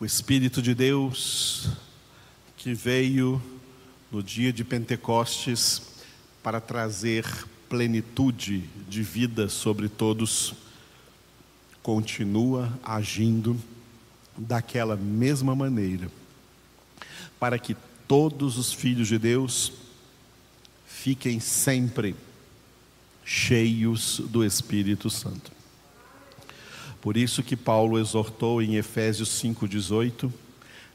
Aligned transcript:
O 0.00 0.04
Espírito 0.04 0.62
de 0.62 0.74
Deus 0.74 1.70
que 2.56 2.72
veio 2.72 3.42
no 4.12 4.22
dia 4.22 4.52
de 4.52 4.62
Pentecostes 4.62 5.82
para 6.40 6.60
trazer 6.60 7.24
plenitude 7.68 8.60
de 8.88 9.02
vida 9.02 9.48
sobre 9.48 9.88
todos, 9.88 10.54
continua 11.82 12.72
agindo 12.80 13.60
daquela 14.36 14.94
mesma 14.94 15.56
maneira, 15.56 16.08
para 17.40 17.58
que 17.58 17.76
todos 18.06 18.56
os 18.56 18.72
filhos 18.72 19.08
de 19.08 19.18
Deus 19.18 19.72
fiquem 20.86 21.40
sempre 21.40 22.14
cheios 23.24 24.20
do 24.28 24.44
Espírito 24.44 25.10
Santo. 25.10 25.57
Por 27.00 27.16
isso 27.16 27.42
que 27.42 27.56
Paulo 27.56 27.98
exortou 27.98 28.60
em 28.60 28.76
Efésios 28.76 29.28
5:18, 29.40 30.32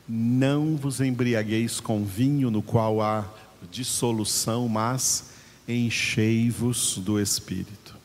não 0.07 0.75
vos 0.75 0.99
embriagueis 0.99 1.79
com 1.79 2.03
vinho 2.03 2.51
no 2.51 2.61
qual 2.61 3.01
há 3.01 3.25
dissolução, 3.71 4.67
mas 4.67 5.31
enchei-vos 5.67 6.97
do 6.97 7.19
Espírito. 7.19 7.95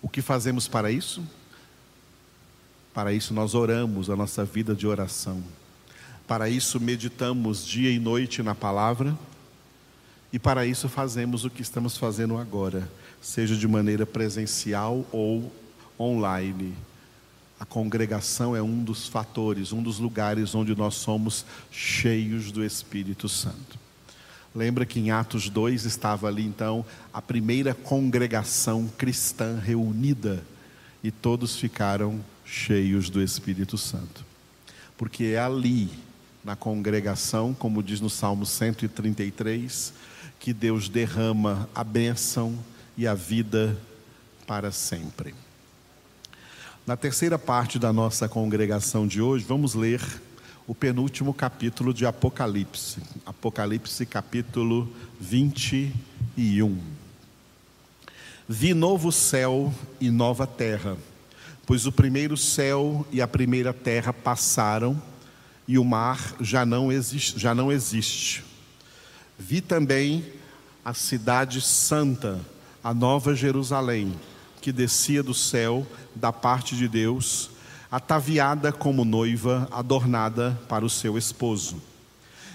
O 0.00 0.08
que 0.08 0.22
fazemos 0.22 0.68
para 0.68 0.90
isso? 0.90 1.22
Para 2.94 3.12
isso 3.12 3.34
nós 3.34 3.54
oramos 3.54 4.08
a 4.08 4.16
nossa 4.16 4.44
vida 4.44 4.74
de 4.74 4.86
oração. 4.86 5.42
Para 6.26 6.48
isso 6.48 6.78
meditamos 6.78 7.66
dia 7.66 7.90
e 7.90 7.98
noite 7.98 8.42
na 8.42 8.54
palavra. 8.54 9.16
E 10.32 10.38
para 10.38 10.64
isso 10.64 10.88
fazemos 10.88 11.44
o 11.44 11.50
que 11.50 11.60
estamos 11.60 11.96
fazendo 11.96 12.38
agora, 12.38 12.88
seja 13.20 13.56
de 13.56 13.66
maneira 13.66 14.06
presencial 14.06 15.04
ou 15.10 15.52
online. 16.00 16.74
A 17.58 17.66
congregação 17.66 18.56
é 18.56 18.62
um 18.62 18.82
dos 18.82 19.06
fatores, 19.06 19.70
um 19.70 19.82
dos 19.82 19.98
lugares 19.98 20.54
onde 20.54 20.74
nós 20.74 20.94
somos 20.94 21.44
cheios 21.70 22.50
do 22.50 22.64
Espírito 22.64 23.28
Santo. 23.28 23.78
Lembra 24.54 24.86
que 24.86 24.98
em 24.98 25.10
Atos 25.10 25.48
2 25.48 25.84
estava 25.84 26.26
ali 26.26 26.44
então 26.44 26.84
a 27.12 27.20
primeira 27.20 27.74
congregação 27.74 28.90
cristã 28.98 29.60
reunida 29.62 30.42
e 31.04 31.10
todos 31.10 31.56
ficaram 31.56 32.18
cheios 32.44 33.08
do 33.10 33.22
Espírito 33.22 33.78
Santo. 33.78 34.24
Porque 34.96 35.24
é 35.24 35.38
ali, 35.38 35.90
na 36.44 36.56
congregação, 36.56 37.54
como 37.54 37.82
diz 37.82 38.00
no 38.00 38.10
Salmo 38.10 38.44
133, 38.44 39.92
que 40.38 40.52
Deus 40.52 40.88
derrama 40.88 41.68
a 41.74 41.84
bênção 41.84 42.58
e 42.96 43.06
a 43.06 43.14
vida 43.14 43.78
para 44.46 44.72
sempre. 44.72 45.34
Na 46.86 46.96
terceira 46.96 47.38
parte 47.38 47.78
da 47.78 47.92
nossa 47.92 48.26
congregação 48.28 49.06
de 49.06 49.20
hoje, 49.20 49.44
vamos 49.46 49.74
ler 49.74 50.00
o 50.66 50.74
penúltimo 50.74 51.32
capítulo 51.34 51.92
de 51.92 52.06
Apocalipse. 52.06 53.02
Apocalipse, 53.24 54.06
capítulo 54.06 54.90
21. 55.20 56.80
Vi 58.48 58.72
novo 58.72 59.12
céu 59.12 59.72
e 60.00 60.10
nova 60.10 60.46
terra, 60.46 60.96
pois 61.66 61.86
o 61.86 61.92
primeiro 61.92 62.36
céu 62.36 63.06
e 63.12 63.20
a 63.20 63.28
primeira 63.28 63.74
terra 63.74 64.12
passaram 64.12 65.00
e 65.68 65.78
o 65.78 65.84
mar 65.84 66.34
já 66.40 66.64
não 66.64 66.90
existe. 66.90 67.38
Já 67.38 67.54
não 67.54 67.70
existe. 67.70 68.42
Vi 69.38 69.60
também 69.60 70.24
a 70.82 70.94
cidade 70.94 71.60
santa, 71.60 72.40
a 72.82 72.94
nova 72.94 73.34
Jerusalém 73.34 74.14
que 74.60 74.70
descia 74.70 75.22
do 75.22 75.34
céu 75.34 75.86
da 76.14 76.32
parte 76.32 76.76
de 76.76 76.86
Deus, 76.86 77.50
ataviada 77.90 78.70
como 78.70 79.04
noiva, 79.04 79.66
adornada 79.70 80.58
para 80.68 80.84
o 80.84 80.90
seu 80.90 81.16
esposo. 81.16 81.82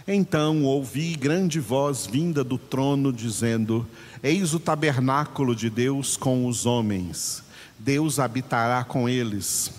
Então 0.07 0.63
ouvi 0.63 1.15
grande 1.15 1.59
voz 1.59 2.05
vinda 2.05 2.43
do 2.43 2.57
trono, 2.57 3.11
dizendo: 3.11 3.85
Eis 4.21 4.53
o 4.53 4.59
tabernáculo 4.59 5.55
de 5.55 5.69
Deus 5.69 6.15
com 6.15 6.45
os 6.45 6.65
homens. 6.65 7.43
Deus 7.79 8.19
habitará 8.19 8.83
com 8.83 9.09
eles. 9.09 9.71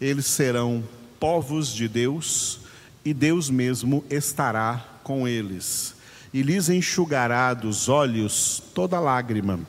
Eles 0.00 0.26
serão 0.26 0.82
povos 1.20 1.68
de 1.68 1.86
Deus, 1.86 2.60
e 3.04 3.12
Deus 3.12 3.50
mesmo 3.50 4.02
estará 4.08 4.84
com 5.04 5.28
eles. 5.28 5.94
E 6.32 6.42
lhes 6.42 6.68
enxugará 6.68 7.54
dos 7.54 7.88
olhos 7.88 8.62
toda 8.74 8.98
lágrima 8.98 9.60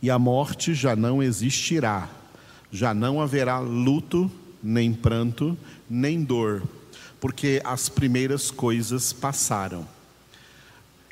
e 0.00 0.10
a 0.10 0.18
morte 0.18 0.74
já 0.74 0.94
não 0.94 1.22
existirá, 1.22 2.08
já 2.70 2.94
não 2.94 3.20
haverá 3.20 3.58
luto, 3.58 4.30
nem 4.62 4.92
pranto, 4.92 5.56
nem 5.88 6.22
dor, 6.22 6.62
porque 7.20 7.60
as 7.64 7.88
primeiras 7.88 8.50
coisas 8.50 9.12
passaram. 9.12 9.86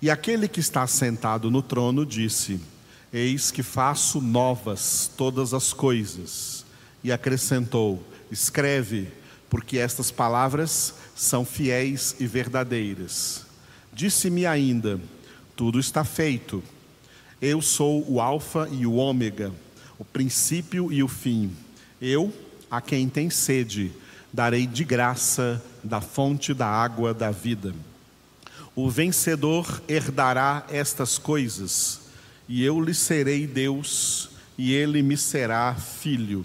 E 0.01 0.11
aquele 0.11 0.47
que 0.47 0.61
está 0.61 0.87
sentado 0.87 1.51
no 1.51 1.63
trono 1.63 2.05
disse: 2.05 2.61
Eis 3.13 3.51
que 3.51 3.63
faço 3.63 4.21
novas 4.21 5.11
todas 5.17 5.55
as 5.55 5.73
coisas. 5.73 6.65
E 7.03 7.11
acrescentou: 7.11 8.03
Escreve, 8.31 9.09
porque 9.49 9.79
estas 9.79 10.11
palavras 10.11 10.95
são 11.15 11.45
fiéis 11.45 12.15
e 12.21 12.27
verdadeiras. 12.27 13.47
Disse-me 13.93 14.45
ainda: 14.45 15.01
Tudo 15.57 15.81
está 15.81 16.05
feito 16.05 16.63
eu 17.41 17.61
sou 17.61 18.05
o 18.11 18.21
Alfa 18.21 18.69
e 18.71 18.87
o 18.87 18.95
Ômega, 18.95 19.53
o 19.99 20.05
princípio 20.05 20.93
e 20.93 21.03
o 21.03 21.09
fim. 21.09 21.51
Eu, 22.01 22.33
a 22.71 22.81
quem 22.81 23.09
tem 23.09 23.29
sede, 23.29 23.93
darei 24.33 24.67
de 24.67 24.85
graça 24.85 25.63
da 25.83 26.01
fonte 26.01 26.55
da 26.55 26.67
água 26.67 27.13
da 27.13 27.31
vida. 27.31 27.75
O 28.75 28.91
vencedor 28.91 29.83
herdará 29.89 30.67
estas 30.71 31.19
coisas, 31.19 32.01
e 32.49 32.65
eu 32.65 32.81
lhe 32.81 32.95
serei 32.95 33.47
Deus, 33.47 34.31
e 34.57 34.73
ele 34.73 35.03
me 35.03 35.17
será 35.17 35.75
filho. 35.75 36.45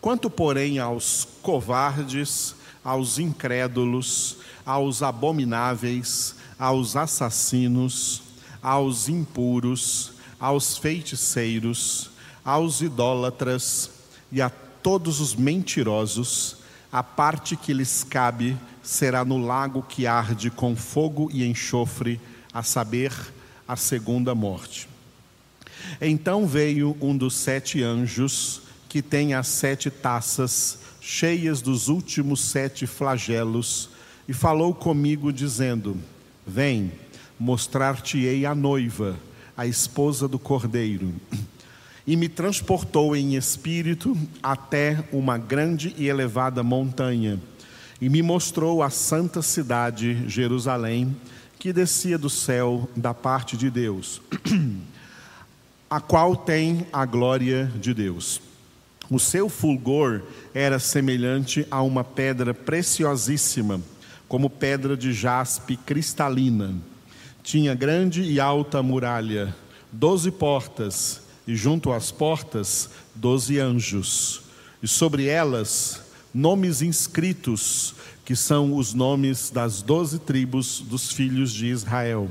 Quanto, 0.00 0.28
porém, 0.28 0.78
aos 0.78 1.26
covardes, 1.42 2.54
aos 2.84 3.18
incrédulos, 3.18 4.36
aos 4.64 5.02
abomináveis, 5.02 6.36
aos 6.58 6.96
assassinos, 6.96 8.22
aos 8.66 9.08
impuros, 9.08 10.14
aos 10.40 10.76
feiticeiros, 10.76 12.10
aos 12.44 12.80
idólatras 12.80 13.92
e 14.32 14.42
a 14.42 14.50
todos 14.50 15.20
os 15.20 15.36
mentirosos, 15.36 16.56
a 16.90 17.00
parte 17.00 17.54
que 17.54 17.72
lhes 17.72 18.02
cabe 18.02 18.56
será 18.82 19.24
no 19.24 19.38
lago 19.38 19.84
que 19.88 20.04
arde 20.04 20.50
com 20.50 20.74
fogo 20.74 21.30
e 21.32 21.46
enxofre, 21.46 22.20
a 22.52 22.64
saber, 22.64 23.12
a 23.68 23.76
segunda 23.76 24.34
morte. 24.34 24.88
Então 26.00 26.44
veio 26.44 26.96
um 27.00 27.16
dos 27.16 27.34
sete 27.34 27.84
anjos, 27.84 28.62
que 28.88 29.00
tem 29.00 29.34
as 29.34 29.46
sete 29.46 29.92
taças 29.92 30.80
cheias 31.00 31.62
dos 31.62 31.86
últimos 31.86 32.40
sete 32.40 32.84
flagelos, 32.84 33.90
e 34.26 34.32
falou 34.32 34.74
comigo, 34.74 35.32
dizendo: 35.32 35.96
Vem 36.44 36.90
mostrar-te-ei 37.38 38.46
a 38.46 38.54
noiva, 38.54 39.16
a 39.56 39.66
esposa 39.66 40.26
do 40.26 40.38
cordeiro. 40.38 41.12
E 42.06 42.16
me 42.16 42.28
transportou 42.28 43.16
em 43.16 43.34
espírito 43.34 44.16
até 44.42 45.04
uma 45.12 45.36
grande 45.36 45.94
e 45.98 46.08
elevada 46.08 46.62
montanha, 46.62 47.40
e 48.00 48.08
me 48.08 48.22
mostrou 48.22 48.82
a 48.82 48.90
santa 48.90 49.42
cidade, 49.42 50.28
Jerusalém, 50.28 51.16
que 51.58 51.72
descia 51.72 52.16
do 52.16 52.30
céu 52.30 52.88
da 52.94 53.12
parte 53.12 53.56
de 53.56 53.70
Deus, 53.70 54.20
a 55.90 56.00
qual 56.00 56.36
tem 56.36 56.86
a 56.92 57.04
glória 57.04 57.72
de 57.80 57.92
Deus. 57.92 58.40
O 59.10 59.18
seu 59.18 59.48
fulgor 59.48 60.22
era 60.54 60.78
semelhante 60.78 61.66
a 61.70 61.82
uma 61.82 62.04
pedra 62.04 62.52
preciosíssima, 62.52 63.80
como 64.28 64.50
pedra 64.50 64.96
de 64.96 65.12
jaspe 65.12 65.76
cristalina 65.76 66.74
tinha 67.46 67.76
grande 67.76 68.22
e 68.22 68.40
alta 68.40 68.82
muralha, 68.82 69.54
doze 69.92 70.32
portas, 70.32 71.20
e 71.46 71.54
junto 71.54 71.92
às 71.92 72.10
portas, 72.10 72.90
doze 73.14 73.60
anjos, 73.60 74.42
e 74.82 74.88
sobre 74.88 75.28
elas, 75.28 76.00
nomes 76.34 76.82
inscritos, 76.82 77.94
que 78.24 78.34
são 78.34 78.74
os 78.74 78.92
nomes 78.92 79.48
das 79.48 79.80
doze 79.80 80.18
tribos 80.18 80.80
dos 80.80 81.12
filhos 81.12 81.52
de 81.52 81.66
Israel. 81.66 82.28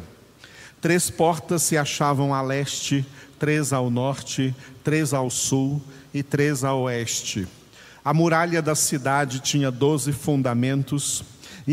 Três 0.81 1.09
portas 1.09 1.63
se 1.63 1.77
achavam 1.77 2.33
a 2.33 2.41
leste, 2.41 3.05
três 3.39 3.71
ao 3.71 3.89
norte, 3.89 4.53
três 4.83 5.13
ao 5.13 5.29
sul 5.29 5.81
e 6.13 6.21
três 6.21 6.61
a 6.65 6.75
oeste. 6.75 7.47
A 8.03 8.13
muralha 8.13 8.61
da 8.61 8.75
cidade 8.75 9.39
tinha 9.39 9.71
doze 9.71 10.11
fundamentos, 10.11 11.23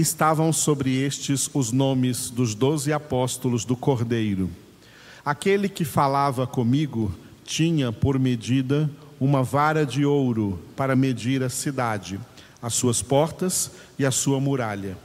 estavam 0.01 0.53
sobre 0.53 0.97
estes 0.97 1.51
os 1.53 1.71
nomes 1.71 2.31
dos 2.31 2.55
doze 2.55 2.93
apóstolos 2.93 3.65
do 3.65 3.77
Cordeiro. 3.77 4.51
Aquele 5.25 5.69
que 5.69 5.85
falava 5.85 6.47
comigo 6.47 7.15
tinha 7.45 7.93
por 7.93 8.19
medida 8.19 8.91
uma 9.21 9.43
vara 9.43 9.85
de 9.85 10.05
ouro 10.05 10.61
para 10.75 10.97
medir 10.97 11.43
a 11.43 11.49
cidade, 11.49 12.19
as 12.61 12.75
suas 12.75 13.03
portas 13.03 13.71
e 13.99 14.07
a 14.07 14.11
sua 14.11 14.41
muralha. 14.41 14.97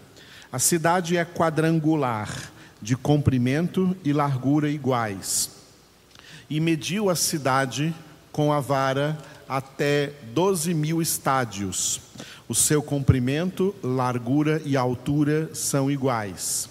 A 0.52 0.58
cidade 0.58 1.18
é 1.18 1.26
quadrangular, 1.26 2.52
de 2.82 2.96
comprimento 2.96 3.96
e 4.04 4.14
largura 4.14 4.70
iguais. 4.70 5.52
E 6.50 6.60
mediu 6.60 7.10
a 7.10 7.16
cidade 7.16 7.94
com 8.32 8.54
a 8.54 8.60
vara 8.60 9.18
até 9.50 10.14
doze 10.34 10.74
mil 10.74 11.02
estádios. 11.02 12.00
O 12.50 12.56
seu 12.56 12.82
comprimento, 12.82 13.76
largura 13.84 14.62
e 14.64 14.78
altura 14.78 15.50
são 15.54 15.92
iguais. 15.92 16.70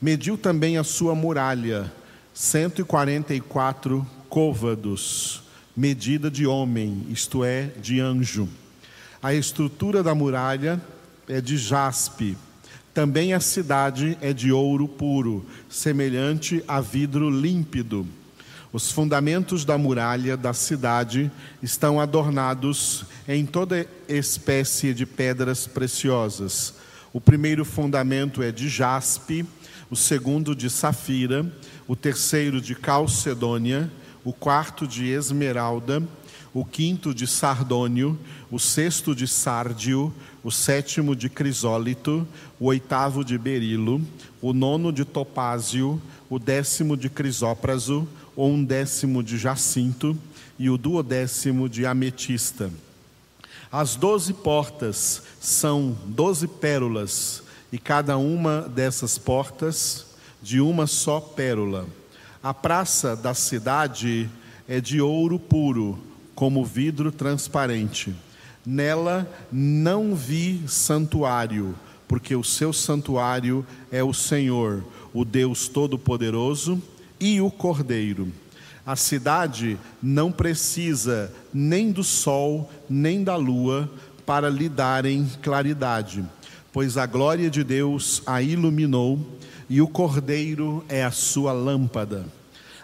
Mediu 0.00 0.38
também 0.38 0.78
a 0.78 0.84
sua 0.84 1.14
muralha, 1.14 1.92
144 2.32 4.06
côvados, 4.30 5.42
medida 5.76 6.30
de 6.30 6.46
homem, 6.46 7.06
isto 7.10 7.44
é, 7.44 7.70
de 7.82 8.00
anjo. 8.00 8.48
A 9.22 9.34
estrutura 9.34 10.02
da 10.02 10.14
muralha 10.14 10.80
é 11.28 11.38
de 11.38 11.58
jaspe. 11.58 12.34
Também 12.94 13.34
a 13.34 13.40
cidade 13.40 14.16
é 14.22 14.32
de 14.32 14.50
ouro 14.50 14.88
puro, 14.88 15.44
semelhante 15.68 16.64
a 16.66 16.80
vidro 16.80 17.28
límpido. 17.28 18.06
Os 18.72 18.92
fundamentos 18.92 19.64
da 19.64 19.76
muralha 19.76 20.36
da 20.36 20.52
cidade 20.52 21.30
estão 21.60 22.00
adornados 22.00 23.04
em 23.26 23.44
toda 23.44 23.84
espécie 24.08 24.94
de 24.94 25.04
pedras 25.04 25.66
preciosas. 25.66 26.74
O 27.12 27.20
primeiro 27.20 27.64
fundamento 27.64 28.44
é 28.44 28.52
de 28.52 28.68
jaspe, 28.68 29.44
o 29.90 29.96
segundo 29.96 30.54
de 30.54 30.70
safira, 30.70 31.44
o 31.88 31.96
terceiro 31.96 32.60
de 32.60 32.76
calcedônia, 32.76 33.90
o 34.24 34.32
quarto 34.32 34.86
de 34.86 35.08
esmeralda, 35.08 36.00
o 36.54 36.64
quinto 36.64 37.12
de 37.12 37.26
sardônio, 37.26 38.16
o 38.52 38.58
sexto 38.60 39.16
de 39.16 39.26
sárdio, 39.26 40.14
o 40.44 40.50
sétimo 40.52 41.16
de 41.16 41.28
crisólito, 41.28 42.26
o 42.60 42.66
oitavo 42.66 43.24
de 43.24 43.36
berilo, 43.36 44.00
o 44.40 44.52
nono 44.52 44.92
de 44.92 45.04
topázio, 45.04 46.00
o 46.28 46.38
décimo 46.38 46.96
de 46.96 47.10
crisópraso, 47.10 48.06
ou 48.36 48.50
um 48.50 48.64
décimo 48.64 49.22
de 49.22 49.36
jacinto 49.36 50.16
e 50.58 50.68
o 50.68 50.76
duodécimo 50.76 51.68
de 51.68 51.86
ametista. 51.86 52.70
As 53.72 53.96
doze 53.96 54.32
portas 54.32 55.22
são 55.40 55.96
doze 56.06 56.48
pérolas, 56.48 57.42
e 57.72 57.78
cada 57.78 58.18
uma 58.18 58.62
dessas 58.62 59.16
portas 59.16 60.06
de 60.42 60.60
uma 60.60 60.86
só 60.86 61.20
pérola. 61.20 61.86
A 62.42 62.52
praça 62.52 63.14
da 63.14 63.32
cidade 63.32 64.28
é 64.68 64.80
de 64.80 65.00
ouro 65.00 65.38
puro, 65.38 65.98
como 66.34 66.64
vidro 66.64 67.12
transparente. 67.12 68.14
Nela 68.64 69.30
não 69.52 70.14
vi 70.14 70.62
santuário, 70.66 71.74
porque 72.08 72.34
o 72.34 72.42
seu 72.42 72.72
santuário 72.72 73.64
é 73.90 74.02
o 74.02 74.12
Senhor, 74.12 74.82
o 75.12 75.24
Deus 75.24 75.68
Todo-Poderoso 75.68 76.82
e 77.20 77.40
o 77.40 77.50
Cordeiro. 77.50 78.32
A 78.84 78.96
cidade 78.96 79.78
não 80.02 80.32
precisa 80.32 81.32
nem 81.52 81.92
do 81.92 82.02
sol, 82.02 82.70
nem 82.88 83.22
da 83.22 83.36
lua 83.36 83.90
para 84.24 84.48
lhe 84.48 84.68
darem 84.68 85.30
claridade, 85.42 86.24
pois 86.72 86.96
a 86.96 87.04
glória 87.04 87.50
de 87.50 87.62
Deus 87.62 88.22
a 88.26 88.40
iluminou 88.40 89.38
e 89.68 89.80
o 89.80 89.86
Cordeiro 89.86 90.84
é 90.88 91.04
a 91.04 91.10
sua 91.10 91.52
lâmpada. 91.52 92.26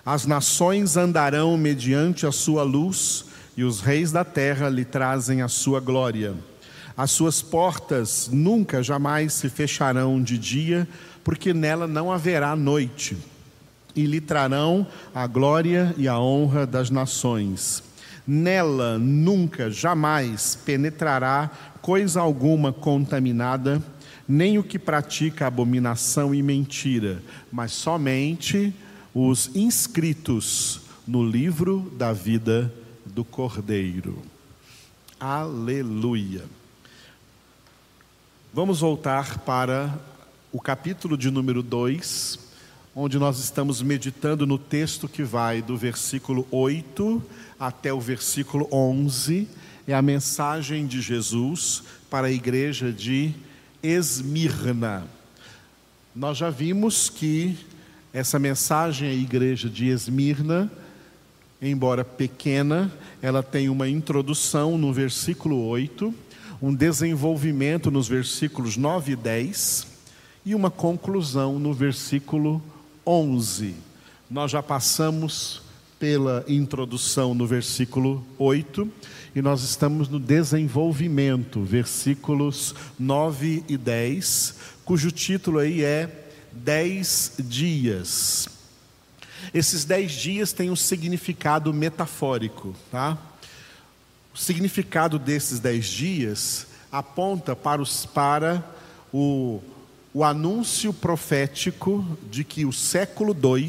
As 0.05 0.25
nações 0.25 0.97
andarão 0.97 1.56
mediante 1.59 2.27
a 2.27 2.31
sua 2.31 2.62
luz, 2.62 3.25
e 3.56 3.65
os 3.65 3.81
reis 3.81 4.12
da 4.12 4.23
terra 4.23 4.69
lhe 4.69 4.85
trazem 4.85 5.43
a 5.43 5.49
sua 5.49 5.81
glória. 5.81 6.35
As 6.97 7.11
suas 7.11 7.43
portas 7.43 8.29
nunca 8.31 8.83
jamais 8.83 9.33
se 9.33 9.49
fecharão 9.49 10.23
de 10.23 10.38
dia, 10.38 10.87
porque 11.25 11.53
nela 11.53 11.88
não 11.88 12.12
haverá 12.12 12.55
noite, 12.55 13.17
e 13.97 14.05
lhe 14.05 14.21
trarão 14.21 14.87
a 15.15 15.27
glória 15.27 15.95
e 15.97 16.07
a 16.07 16.19
honra 16.21 16.67
das 16.67 16.91
nações. 16.91 17.83
Nela 18.27 18.99
nunca 18.99 19.71
jamais 19.71 20.55
penetrará 20.55 21.51
coisa 21.81 22.21
alguma 22.21 22.73
contaminada, 22.73 23.83
nem 24.29 24.59
o 24.59 24.63
que 24.63 24.79
pratica 24.79 25.47
abominação 25.47 26.35
e 26.35 26.43
mentira, 26.43 27.23
mas 27.51 27.73
somente 27.73 28.75
os 29.15 29.51
inscritos 29.57 30.83
no 31.07 31.25
livro 31.25 31.91
da 31.97 32.13
vida 32.13 32.73
do 33.05 33.25
Cordeiro. 33.25 34.23
Aleluia. 35.19 36.45
Vamos 38.53 38.81
voltar 38.81 39.39
para 39.39 39.99
o 40.53 40.61
capítulo 40.61 41.17
de 41.17 41.31
número 41.31 41.63
2, 41.63 42.46
onde 42.99 43.19
nós 43.19 43.39
estamos 43.39 43.83
meditando 43.83 44.47
no 44.47 44.57
texto 44.57 45.07
que 45.07 45.23
vai 45.23 45.61
do 45.61 45.77
versículo 45.77 46.49
8 46.51 47.23
até 47.61 47.93
o 47.93 48.01
versículo 48.01 48.67
11. 48.73 49.47
É 49.87 49.93
a 49.93 50.01
mensagem 50.01 50.87
de 50.87 51.03
Jesus 51.03 51.83
para 52.09 52.29
a 52.29 52.33
igreja 52.33 52.91
de 52.91 53.35
Esmirna. 53.83 55.07
Nós 56.15 56.39
já 56.39 56.49
vimos 56.49 57.11
que 57.11 57.59
essa 58.15 58.39
mensagem 58.39 59.11
à 59.11 59.13
igreja 59.13 59.69
de 59.69 59.89
Esmirna, 59.89 60.73
embora 61.61 62.03
pequena, 62.03 62.91
ela 63.21 63.43
tem 63.43 63.69
uma 63.69 63.87
introdução 63.87 64.79
no 64.79 64.91
versículo 64.91 65.67
8, 65.67 66.15
um 66.63 66.75
desenvolvimento 66.75 67.91
nos 67.91 68.09
versículos 68.09 68.79
9 68.79 69.13
e 69.13 69.17
10 69.17 69.87
e 70.47 70.55
uma 70.55 70.71
conclusão 70.71 71.59
no 71.59 71.75
versículo 71.75 72.55
11. 72.55 72.75
Nós 74.29 74.50
já 74.50 74.61
passamos 74.61 75.62
pela 75.97 76.44
introdução 76.49 77.37
no 77.37 77.47
versículo 77.47 78.26
8 78.37 78.91
e 79.32 79.41
nós 79.41 79.62
estamos 79.62 80.08
no 80.08 80.19
desenvolvimento, 80.19 81.62
versículos 81.62 82.75
9 82.99 83.62
e 83.69 83.76
10, 83.76 84.56
cujo 84.85 85.12
título 85.12 85.61
aí 85.61 85.85
é 85.85 86.26
Dez 86.50 87.35
Dias. 87.38 88.49
Esses 89.55 89.85
dez 89.85 90.11
dias 90.11 90.52
têm 90.52 90.73
um 90.73 90.76
significado 90.76 91.73
metafórico, 91.73 92.75
tá? 92.91 93.17
O 94.35 94.38
significado 94.38 95.17
desses 95.17 95.61
dez 95.61 95.87
dias 95.87 96.67
aponta 96.91 97.55
para, 97.55 97.81
os, 97.81 98.05
para 98.05 98.69
o, 99.12 99.62
o 100.16 100.25
anúncio 100.25 100.94
profético 100.94 102.02
de 102.30 102.42
que 102.42 102.64
o 102.64 102.73
século 102.73 103.37
II 103.37 103.68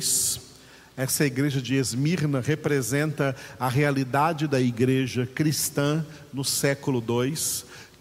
essa 0.95 1.25
igreja 1.25 1.61
de 1.61 1.75
Esmirna 1.75 2.39
representa 2.39 3.35
a 3.59 3.67
realidade 3.67 4.47
da 4.47 4.57
igreja 4.57 5.25
cristã 5.25 6.05
no 6.31 6.45
século 6.45 7.03
II, 7.05 7.35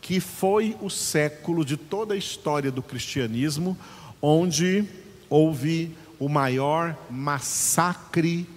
que 0.00 0.20
foi 0.20 0.76
o 0.80 0.88
século 0.88 1.64
de 1.64 1.76
toda 1.76 2.14
a 2.14 2.16
história 2.16 2.70
do 2.70 2.84
cristianismo, 2.84 3.76
onde 4.22 4.84
houve 5.28 5.96
o 6.16 6.28
maior 6.28 6.96
massacre 7.10 8.48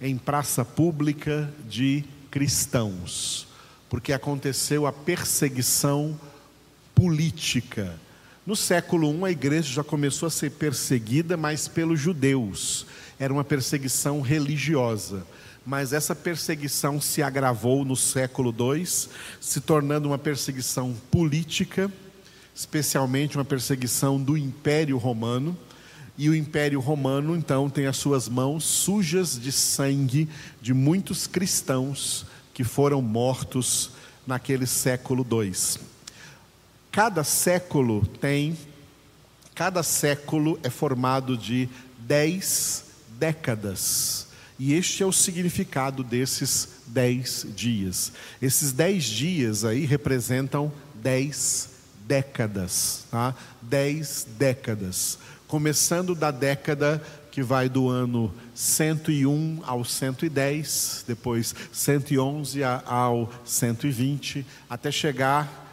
em 0.00 0.18
praça 0.18 0.64
pública 0.64 1.48
de 1.68 2.02
cristãos, 2.32 3.46
porque 3.88 4.12
aconteceu 4.12 4.88
a 4.88 4.92
perseguição 4.92 6.18
política. 6.96 8.02
No 8.46 8.54
século 8.54 9.10
I, 9.10 9.24
a 9.24 9.30
igreja 9.30 9.72
já 9.72 9.82
começou 9.82 10.26
a 10.26 10.30
ser 10.30 10.50
perseguida, 10.50 11.34
mas 11.34 11.66
pelos 11.66 11.98
judeus 11.98 12.84
era 13.18 13.32
uma 13.32 13.42
perseguição 13.42 14.20
religiosa. 14.20 15.26
Mas 15.64 15.94
essa 15.94 16.14
perseguição 16.14 17.00
se 17.00 17.22
agravou 17.22 17.86
no 17.86 17.96
século 17.96 18.54
II, 18.54 18.86
se 19.40 19.60
tornando 19.62 20.08
uma 20.08 20.18
perseguição 20.18 20.94
política, 21.10 21.90
especialmente 22.54 23.38
uma 23.38 23.46
perseguição 23.46 24.22
do 24.22 24.36
Império 24.36 24.98
Romano. 24.98 25.56
E 26.18 26.28
o 26.28 26.34
Império 26.34 26.80
Romano, 26.80 27.34
então, 27.34 27.70
tem 27.70 27.86
as 27.86 27.96
suas 27.96 28.28
mãos 28.28 28.62
sujas 28.64 29.40
de 29.40 29.50
sangue 29.50 30.28
de 30.60 30.74
muitos 30.74 31.26
cristãos 31.26 32.26
que 32.52 32.62
foram 32.62 33.00
mortos 33.00 33.92
naquele 34.26 34.66
século 34.66 35.26
II. 35.30 35.93
Cada 36.94 37.24
século 37.24 38.06
tem, 38.20 38.56
cada 39.52 39.82
século 39.82 40.60
é 40.62 40.70
formado 40.70 41.36
de 41.36 41.68
dez 41.98 42.84
décadas. 43.18 44.28
E 44.60 44.74
este 44.74 45.02
é 45.02 45.06
o 45.06 45.10
significado 45.10 46.04
desses 46.04 46.68
dez 46.86 47.44
dias. 47.52 48.12
Esses 48.40 48.70
dez 48.70 49.06
dias 49.06 49.64
aí 49.64 49.84
representam 49.84 50.70
dez 50.94 51.70
décadas, 52.06 53.06
tá? 53.10 53.34
Dez 53.60 54.24
décadas. 54.38 55.18
Começando 55.48 56.14
da 56.14 56.30
década 56.30 57.02
que 57.32 57.42
vai 57.42 57.68
do 57.68 57.88
ano 57.88 58.32
101 58.54 59.62
ao 59.66 59.84
110, 59.84 61.06
depois 61.08 61.56
111 61.72 62.62
ao 62.62 63.32
120, 63.44 64.46
até 64.70 64.92
chegar 64.92 65.63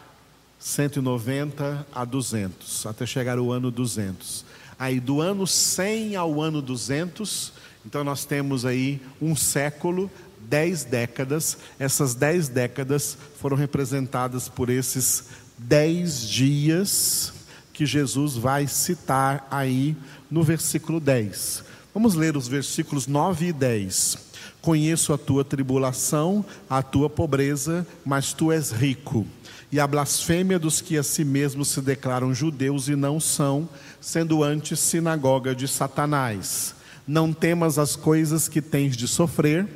190 0.62 1.84
a 1.92 2.04
200, 2.04 2.86
até 2.86 3.04
chegar 3.04 3.36
o 3.40 3.50
ano 3.50 3.68
200. 3.68 4.44
Aí 4.78 5.00
do 5.00 5.20
ano 5.20 5.44
100 5.44 6.14
ao 6.14 6.40
ano 6.40 6.62
200, 6.62 7.52
então 7.84 8.04
nós 8.04 8.24
temos 8.24 8.64
aí 8.64 9.00
um 9.20 9.34
século, 9.34 10.08
dez 10.40 10.84
décadas. 10.84 11.58
Essas 11.80 12.14
dez 12.14 12.48
décadas 12.48 13.18
foram 13.40 13.56
representadas 13.56 14.48
por 14.48 14.70
esses 14.70 15.24
dez 15.58 16.20
dias 16.20 17.32
que 17.72 17.84
Jesus 17.84 18.36
vai 18.36 18.68
citar 18.68 19.48
aí 19.50 19.96
no 20.30 20.44
versículo 20.44 21.00
10. 21.00 21.64
Vamos 21.92 22.14
ler 22.14 22.36
os 22.36 22.46
versículos 22.46 23.08
9 23.08 23.48
e 23.48 23.52
10. 23.52 24.16
Conheço 24.60 25.12
a 25.12 25.18
tua 25.18 25.44
tribulação, 25.44 26.44
a 26.70 26.84
tua 26.84 27.10
pobreza, 27.10 27.84
mas 28.04 28.32
tu 28.32 28.52
és 28.52 28.70
rico. 28.70 29.26
E 29.72 29.80
a 29.80 29.86
blasfêmia 29.86 30.58
dos 30.58 30.82
que 30.82 30.98
a 30.98 31.02
si 31.02 31.24
mesmos 31.24 31.68
se 31.68 31.80
declaram 31.80 32.34
judeus 32.34 32.88
e 32.88 32.94
não 32.94 33.18
são, 33.18 33.66
sendo 34.00 34.44
antes 34.44 34.78
sinagoga 34.78 35.54
de 35.54 35.66
Satanás. 35.66 36.74
Não 37.08 37.32
temas 37.32 37.78
as 37.78 37.96
coisas 37.96 38.48
que 38.48 38.60
tens 38.60 38.94
de 38.94 39.08
sofrer, 39.08 39.66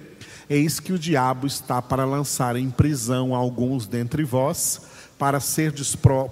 eis 0.50 0.78
que 0.78 0.92
o 0.92 0.98
diabo 0.98 1.46
está 1.46 1.80
para 1.80 2.04
lançar 2.04 2.56
em 2.56 2.68
prisão 2.68 3.34
alguns 3.34 3.86
dentre 3.86 4.22
vós 4.22 4.82
para 5.18 5.40
ser 5.40 5.72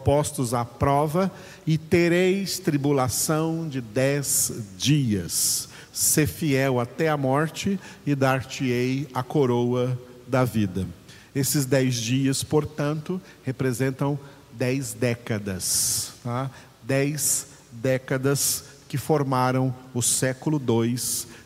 postos 0.04 0.52
à 0.52 0.64
prova, 0.64 1.32
e 1.66 1.78
tereis 1.78 2.58
tribulação 2.58 3.66
de 3.66 3.80
dez 3.80 4.52
dias. 4.76 5.70
Ser 5.90 6.26
fiel 6.26 6.78
até 6.78 7.08
a 7.08 7.16
morte, 7.16 7.80
e 8.04 8.14
dar-te-ei 8.14 9.08
a 9.14 9.22
coroa 9.22 9.98
da 10.28 10.44
vida. 10.44 10.86
Esses 11.34 11.66
dez 11.66 11.96
dias, 11.96 12.42
portanto, 12.42 13.20
representam 13.44 14.18
dez 14.52 14.92
décadas. 14.92 16.12
Tá? 16.22 16.50
Dez 16.82 17.46
décadas 17.72 18.64
que 18.88 18.96
formaram 18.96 19.74
o 19.92 20.00
século 20.00 20.60
II, 20.60 20.96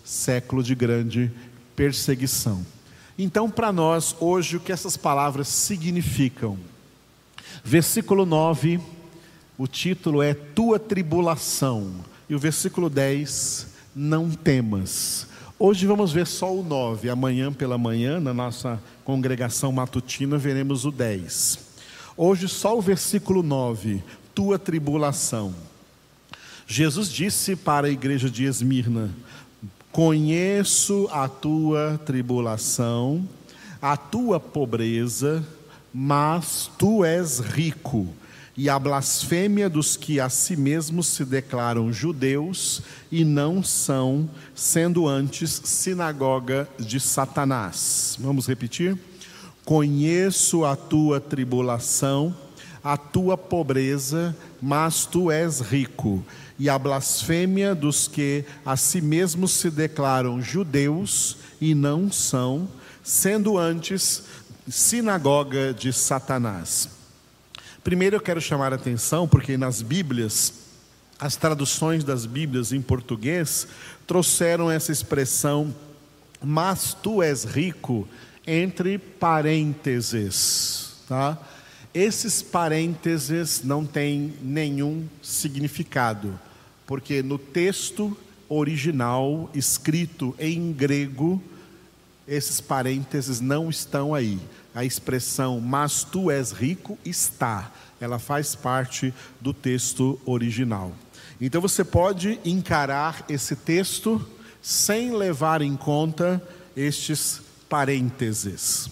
século 0.04 0.62
de 0.62 0.74
grande 0.74 1.32
perseguição. 1.74 2.64
Então, 3.18 3.50
para 3.50 3.72
nós, 3.72 4.14
hoje, 4.20 4.56
o 4.56 4.60
que 4.60 4.70
essas 4.70 4.96
palavras 4.96 5.48
significam? 5.48 6.58
Versículo 7.64 8.26
9, 8.26 8.80
o 9.56 9.66
título 9.66 10.22
é 10.22 10.34
Tua 10.34 10.78
tribulação. 10.78 11.92
E 12.28 12.34
o 12.34 12.38
versículo 12.38 12.90
10, 12.90 13.68
Não 13.94 14.30
temas. 14.30 15.26
Hoje 15.60 15.88
vamos 15.88 16.12
ver 16.12 16.24
só 16.24 16.54
o 16.54 16.62
9. 16.62 17.10
Amanhã 17.10 17.52
pela 17.52 17.76
manhã, 17.76 18.20
na 18.20 18.32
nossa 18.32 18.80
congregação 19.04 19.72
matutina, 19.72 20.38
veremos 20.38 20.84
o 20.84 20.92
10. 20.92 21.58
Hoje 22.16 22.48
só 22.48 22.78
o 22.78 22.80
versículo 22.80 23.42
9, 23.42 24.00
Tua 24.32 24.56
tribulação. 24.56 25.52
Jesus 26.64 27.10
disse 27.10 27.56
para 27.56 27.88
a 27.88 27.90
igreja 27.90 28.30
de 28.30 28.44
Esmirna: 28.44 29.10
Conheço 29.90 31.08
a 31.10 31.28
tua 31.28 32.00
tribulação, 32.06 33.28
a 33.82 33.96
tua 33.96 34.38
pobreza, 34.38 35.44
mas 35.92 36.70
tu 36.78 37.04
és 37.04 37.40
rico, 37.40 38.06
e 38.58 38.68
a 38.68 38.76
blasfêmia 38.76 39.70
dos 39.70 39.96
que 39.96 40.18
a 40.18 40.28
si 40.28 40.56
mesmos 40.56 41.06
se 41.06 41.24
declaram 41.24 41.92
judeus 41.92 42.82
e 43.08 43.24
não 43.24 43.62
são, 43.62 44.28
sendo 44.52 45.06
antes 45.06 45.62
sinagoga 45.62 46.68
de 46.76 46.98
Satanás. 46.98 48.16
Vamos 48.18 48.48
repetir? 48.48 48.98
Conheço 49.64 50.64
a 50.64 50.74
tua 50.74 51.20
tribulação, 51.20 52.34
a 52.82 52.96
tua 52.96 53.38
pobreza, 53.38 54.36
mas 54.60 55.06
tu 55.06 55.30
és 55.30 55.60
rico, 55.60 56.24
e 56.58 56.68
a 56.68 56.76
blasfêmia 56.76 57.76
dos 57.76 58.08
que 58.08 58.44
a 58.66 58.76
si 58.76 59.00
mesmos 59.00 59.52
se 59.52 59.70
declaram 59.70 60.42
judeus 60.42 61.36
e 61.60 61.76
não 61.76 62.10
são, 62.10 62.68
sendo 63.04 63.56
antes 63.56 64.24
sinagoga 64.66 65.72
de 65.72 65.92
Satanás. 65.92 66.97
Primeiro 67.84 68.16
eu 68.16 68.20
quero 68.20 68.40
chamar 68.40 68.72
a 68.72 68.76
atenção, 68.76 69.26
porque 69.26 69.56
nas 69.56 69.82
Bíblias, 69.82 70.52
as 71.18 71.36
traduções 71.36 72.04
das 72.04 72.26
Bíblias 72.26 72.72
em 72.72 72.82
português 72.82 73.66
trouxeram 74.06 74.70
essa 74.70 74.92
expressão, 74.92 75.74
mas 76.42 76.94
tu 76.94 77.22
és 77.22 77.44
rico, 77.44 78.08
entre 78.46 78.98
parênteses, 78.98 80.94
tá? 81.08 81.38
Esses 81.92 82.42
parênteses 82.42 83.62
não 83.64 83.84
têm 83.84 84.34
nenhum 84.42 85.06
significado, 85.22 86.38
porque 86.86 87.22
no 87.22 87.38
texto 87.38 88.16
original, 88.48 89.50
escrito 89.54 90.34
em 90.38 90.72
grego, 90.72 91.42
esses 92.26 92.60
parênteses 92.60 93.40
não 93.40 93.68
estão 93.70 94.14
aí. 94.14 94.38
A 94.78 94.84
expressão, 94.84 95.60
mas 95.60 96.04
tu 96.04 96.30
és 96.30 96.52
rico, 96.52 96.96
está. 97.04 97.72
Ela 98.00 98.20
faz 98.20 98.54
parte 98.54 99.12
do 99.40 99.52
texto 99.52 100.20
original. 100.24 100.92
Então 101.40 101.60
você 101.60 101.82
pode 101.82 102.38
encarar 102.44 103.24
esse 103.28 103.56
texto 103.56 104.24
sem 104.62 105.16
levar 105.16 105.62
em 105.62 105.76
conta 105.76 106.40
estes 106.76 107.40
parênteses. 107.68 108.88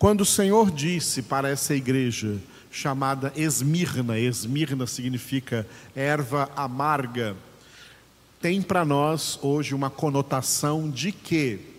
Quando 0.00 0.22
o 0.22 0.26
Senhor 0.26 0.68
disse 0.72 1.22
para 1.22 1.48
essa 1.48 1.76
igreja 1.76 2.36
chamada 2.68 3.32
Esmirna, 3.36 4.18
Esmirna 4.18 4.84
significa 4.84 5.64
erva 5.94 6.50
amarga, 6.56 7.36
tem 8.40 8.60
para 8.60 8.84
nós 8.84 9.38
hoje 9.40 9.76
uma 9.76 9.90
conotação 9.90 10.90
de 10.90 11.12
que 11.12 11.73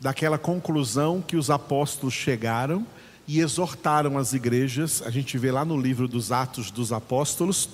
daquela 0.00 0.38
conclusão 0.38 1.20
que 1.20 1.36
os 1.36 1.50
apóstolos 1.50 2.14
chegaram 2.14 2.86
e 3.28 3.40
exortaram 3.40 4.16
as 4.16 4.32
igrejas, 4.32 5.02
a 5.02 5.10
gente 5.10 5.36
vê 5.38 5.52
lá 5.52 5.64
no 5.64 5.80
livro 5.80 6.08
dos 6.08 6.32
Atos 6.32 6.70
dos 6.70 6.92
Apóstolos, 6.92 7.68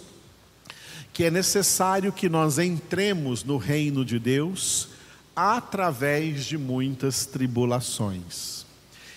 que 1.13 1.25
é 1.25 1.31
necessário 1.31 2.13
que 2.13 2.29
nós 2.29 2.59
entremos 2.59 3.43
no 3.43 3.57
reino 3.57 4.05
de 4.05 4.19
Deus 4.19 4.89
através 5.35 6.45
de 6.45 6.59
muitas 6.59 7.25
tribulações. 7.25 8.67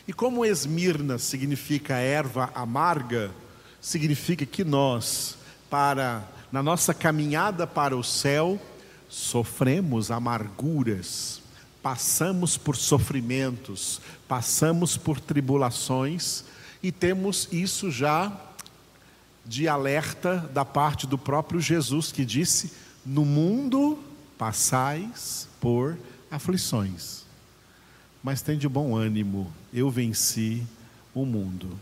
E 0.08 0.14
como 0.14 0.46
Esmirna 0.46 1.18
significa 1.18 1.96
erva 1.96 2.52
amarga, 2.56 3.32
significa 3.82 4.46
que 4.46 4.64
nós, 4.64 5.38
para 5.70 6.24
na 6.52 6.64
nossa 6.64 6.94
caminhada 6.94 7.68
para 7.68 7.96
o 7.96 8.04
céu, 8.04 8.60
sofremos 9.08 10.10
amarguras, 10.10 11.42
passamos 11.82 12.58
por 12.58 12.76
sofrimentos, 12.76 14.02
passamos 14.28 14.98
por 14.98 15.20
tribulações 15.20 16.44
e 16.82 16.92
temos 16.92 17.48
isso 17.52 17.90
já 17.92 18.32
de 19.46 19.68
alerta 19.68 20.38
da 20.54 20.64
parte 20.64 21.08
do 21.08 21.18
próprio 21.18 21.60
Jesus 21.60 22.12
que 22.12 22.26
disse: 22.26 22.74
No 23.06 23.26
mundo 23.26 23.98
passais 24.38 25.48
por 25.60 25.98
aflições, 26.30 27.26
mas 28.24 28.42
tem 28.42 28.58
de 28.58 28.68
bom 28.68 28.96
ânimo, 28.96 29.52
eu 29.74 29.90
venci 29.90 30.64
o 31.14 31.26
mundo. 31.26 31.80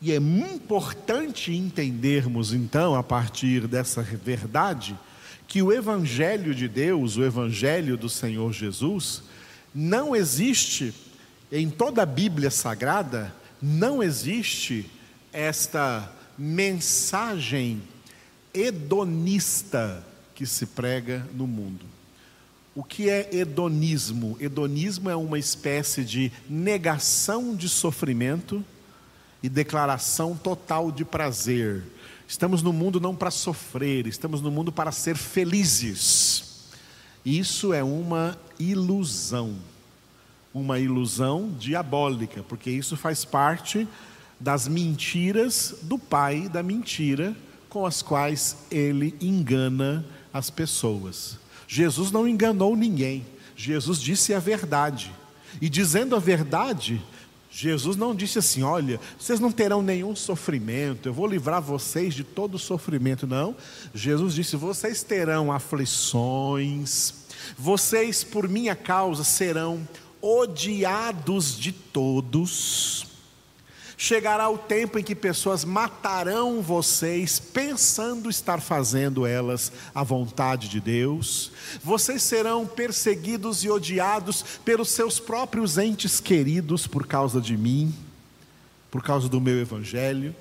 E 0.00 0.12
é 0.12 0.16
importante 0.16 1.54
entendermos 1.54 2.52
então, 2.52 2.94
a 2.94 3.02
partir 3.02 3.66
dessa 3.66 4.02
verdade, 4.02 4.96
que 5.46 5.62
o 5.62 5.72
Evangelho 5.72 6.54
de 6.54 6.68
Deus, 6.68 7.16
o 7.16 7.24
Evangelho 7.24 7.96
do 7.96 8.08
Senhor 8.08 8.52
Jesus, 8.52 9.22
não 9.74 10.14
existe, 10.14 10.92
em 11.50 11.70
toda 11.70 12.02
a 12.02 12.06
Bíblia 12.06 12.50
Sagrada, 12.50 13.34
não 13.60 14.02
existe 14.02 14.90
esta 15.32 16.10
mensagem 16.36 17.82
hedonista 18.52 20.04
que 20.34 20.46
se 20.46 20.66
prega 20.66 21.26
no 21.34 21.46
mundo. 21.46 21.84
O 22.74 22.84
que 22.84 23.08
é 23.08 23.34
hedonismo? 23.34 24.36
Hedonismo 24.38 25.08
é 25.08 25.16
uma 25.16 25.38
espécie 25.38 26.04
de 26.04 26.30
negação 26.48 27.54
de 27.54 27.68
sofrimento 27.68 28.62
e 29.42 29.48
declaração 29.48 30.36
total 30.36 30.92
de 30.92 31.04
prazer. 31.04 31.82
Estamos 32.28 32.62
no 32.62 32.72
mundo 32.72 33.00
não 33.00 33.14
para 33.14 33.30
sofrer, 33.30 34.06
estamos 34.06 34.40
no 34.40 34.50
mundo 34.50 34.72
para 34.72 34.90
ser 34.90 35.16
felizes. 35.16 36.66
Isso 37.24 37.72
é 37.72 37.82
uma 37.82 38.38
ilusão, 38.58 39.56
uma 40.52 40.78
ilusão 40.78 41.54
diabólica, 41.58 42.42
porque 42.48 42.70
isso 42.70 42.96
faz 42.96 43.24
parte 43.24 43.86
das 44.38 44.68
mentiras 44.68 45.74
do 45.82 45.98
pai 45.98 46.48
da 46.48 46.62
mentira 46.62 47.36
com 47.68 47.86
as 47.86 48.02
quais 48.02 48.56
ele 48.70 49.14
engana 49.20 50.04
as 50.32 50.50
pessoas. 50.50 51.38
Jesus 51.68 52.10
não 52.10 52.28
enganou 52.28 52.76
ninguém, 52.76 53.26
Jesus 53.56 54.00
disse 54.00 54.34
a 54.34 54.38
verdade, 54.38 55.12
e 55.60 55.68
dizendo 55.68 56.14
a 56.14 56.18
verdade, 56.18 57.02
Jesus 57.58 57.96
não 57.96 58.14
disse 58.14 58.38
assim: 58.38 58.62
olha, 58.62 59.00
vocês 59.18 59.40
não 59.40 59.50
terão 59.50 59.80
nenhum 59.80 60.14
sofrimento, 60.14 61.08
eu 61.08 61.14
vou 61.14 61.26
livrar 61.26 61.62
vocês 61.62 62.12
de 62.12 62.22
todo 62.22 62.58
sofrimento. 62.58 63.26
Não. 63.26 63.56
Jesus 63.94 64.34
disse: 64.34 64.56
vocês 64.56 65.02
terão 65.02 65.50
aflições, 65.50 67.14
vocês 67.56 68.22
por 68.22 68.46
minha 68.46 68.76
causa 68.76 69.24
serão 69.24 69.88
odiados 70.20 71.58
de 71.58 71.72
todos. 71.72 73.15
Chegará 73.98 74.50
o 74.50 74.58
tempo 74.58 74.98
em 74.98 75.02
que 75.02 75.14
pessoas 75.14 75.64
matarão 75.64 76.60
vocês, 76.60 77.38
pensando 77.38 78.28
estar 78.28 78.60
fazendo 78.60 79.24
elas 79.24 79.72
a 79.94 80.02
vontade 80.02 80.68
de 80.68 80.80
Deus. 80.80 81.50
Vocês 81.82 82.22
serão 82.22 82.66
perseguidos 82.66 83.64
e 83.64 83.70
odiados 83.70 84.44
pelos 84.64 84.90
seus 84.90 85.18
próprios 85.18 85.78
entes 85.78 86.20
queridos 86.20 86.86
por 86.86 87.06
causa 87.06 87.40
de 87.40 87.56
mim, 87.56 87.94
por 88.90 89.02
causa 89.02 89.30
do 89.30 89.40
meu 89.40 89.58
evangelho. 89.58 90.36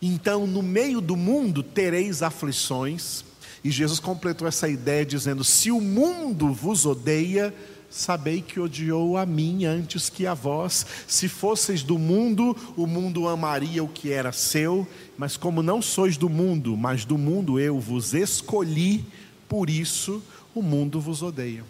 Então, 0.00 0.46
no 0.46 0.62
meio 0.62 1.00
do 1.00 1.16
mundo 1.16 1.64
tereis 1.64 2.22
aflições. 2.22 3.24
E 3.64 3.70
Jesus 3.72 3.98
completou 3.98 4.46
essa 4.46 4.68
ideia 4.68 5.04
dizendo: 5.04 5.42
Se 5.42 5.72
o 5.72 5.80
mundo 5.80 6.52
vos 6.52 6.86
odeia, 6.86 7.52
sabei 7.94 8.42
que 8.42 8.58
odiou 8.58 9.16
a 9.16 9.24
mim 9.24 9.64
antes 9.64 10.10
que 10.10 10.26
a 10.26 10.34
vós. 10.34 10.84
Se 11.06 11.28
fosseis 11.28 11.84
do 11.84 11.96
mundo, 11.96 12.56
o 12.76 12.88
mundo 12.88 13.28
amaria 13.28 13.84
o 13.84 13.88
que 13.88 14.10
era 14.10 14.32
seu, 14.32 14.86
mas 15.16 15.36
como 15.36 15.62
não 15.62 15.80
sois 15.80 16.16
do 16.16 16.28
mundo, 16.28 16.76
mas 16.76 17.04
do 17.04 17.16
mundo 17.16 17.58
eu 17.60 17.78
vos 17.78 18.12
escolhi, 18.12 19.04
por 19.48 19.70
isso 19.70 20.20
o 20.52 20.60
mundo 20.60 21.00
vos 21.00 21.22
odeia. 21.22 21.64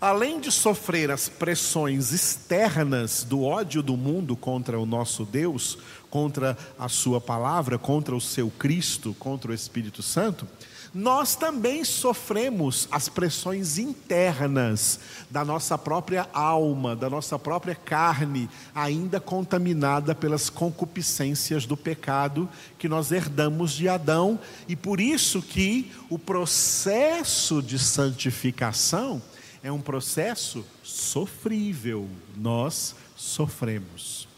Além 0.00 0.40
de 0.40 0.50
sofrer 0.50 1.10
as 1.10 1.28
pressões 1.28 2.12
externas 2.12 3.22
do 3.22 3.42
ódio 3.42 3.82
do 3.82 3.96
mundo 3.96 4.34
contra 4.34 4.80
o 4.80 4.86
nosso 4.86 5.24
Deus, 5.24 5.78
contra 6.10 6.58
a 6.78 6.88
Sua 6.88 7.20
palavra, 7.20 7.78
contra 7.78 8.14
o 8.14 8.20
seu 8.20 8.50
Cristo, 8.50 9.14
contra 9.18 9.52
o 9.52 9.54
Espírito 9.54 10.02
Santo, 10.02 10.46
nós 10.92 11.36
também 11.36 11.84
sofremos 11.84 12.88
as 12.90 13.08
pressões 13.08 13.78
internas 13.78 14.98
da 15.30 15.44
nossa 15.44 15.78
própria 15.78 16.28
alma, 16.32 16.96
da 16.96 17.08
nossa 17.08 17.38
própria 17.38 17.76
carne, 17.76 18.50
ainda 18.74 19.20
contaminada 19.20 20.16
pelas 20.16 20.50
concupiscências 20.50 21.64
do 21.64 21.76
pecado 21.76 22.48
que 22.76 22.88
nós 22.88 23.12
herdamos 23.12 23.70
de 23.72 23.88
Adão, 23.88 24.38
e 24.66 24.74
por 24.74 25.00
isso 25.00 25.40
que 25.40 25.92
o 26.08 26.18
processo 26.18 27.62
de 27.62 27.78
santificação 27.78 29.22
é 29.62 29.70
um 29.70 29.80
processo 29.80 30.64
sofrível. 30.82 32.08
Nós 32.36 32.96
sofremos. 33.14 34.29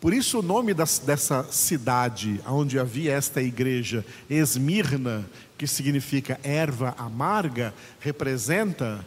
Por 0.00 0.14
isso, 0.14 0.38
o 0.38 0.42
nome 0.42 0.72
das, 0.72 0.98
dessa 0.98 1.44
cidade 1.52 2.40
onde 2.46 2.78
havia 2.78 3.12
esta 3.12 3.42
igreja, 3.42 4.04
Esmirna, 4.30 5.28
que 5.58 5.66
significa 5.66 6.40
erva 6.42 6.94
amarga, 6.96 7.74
representa 8.00 9.04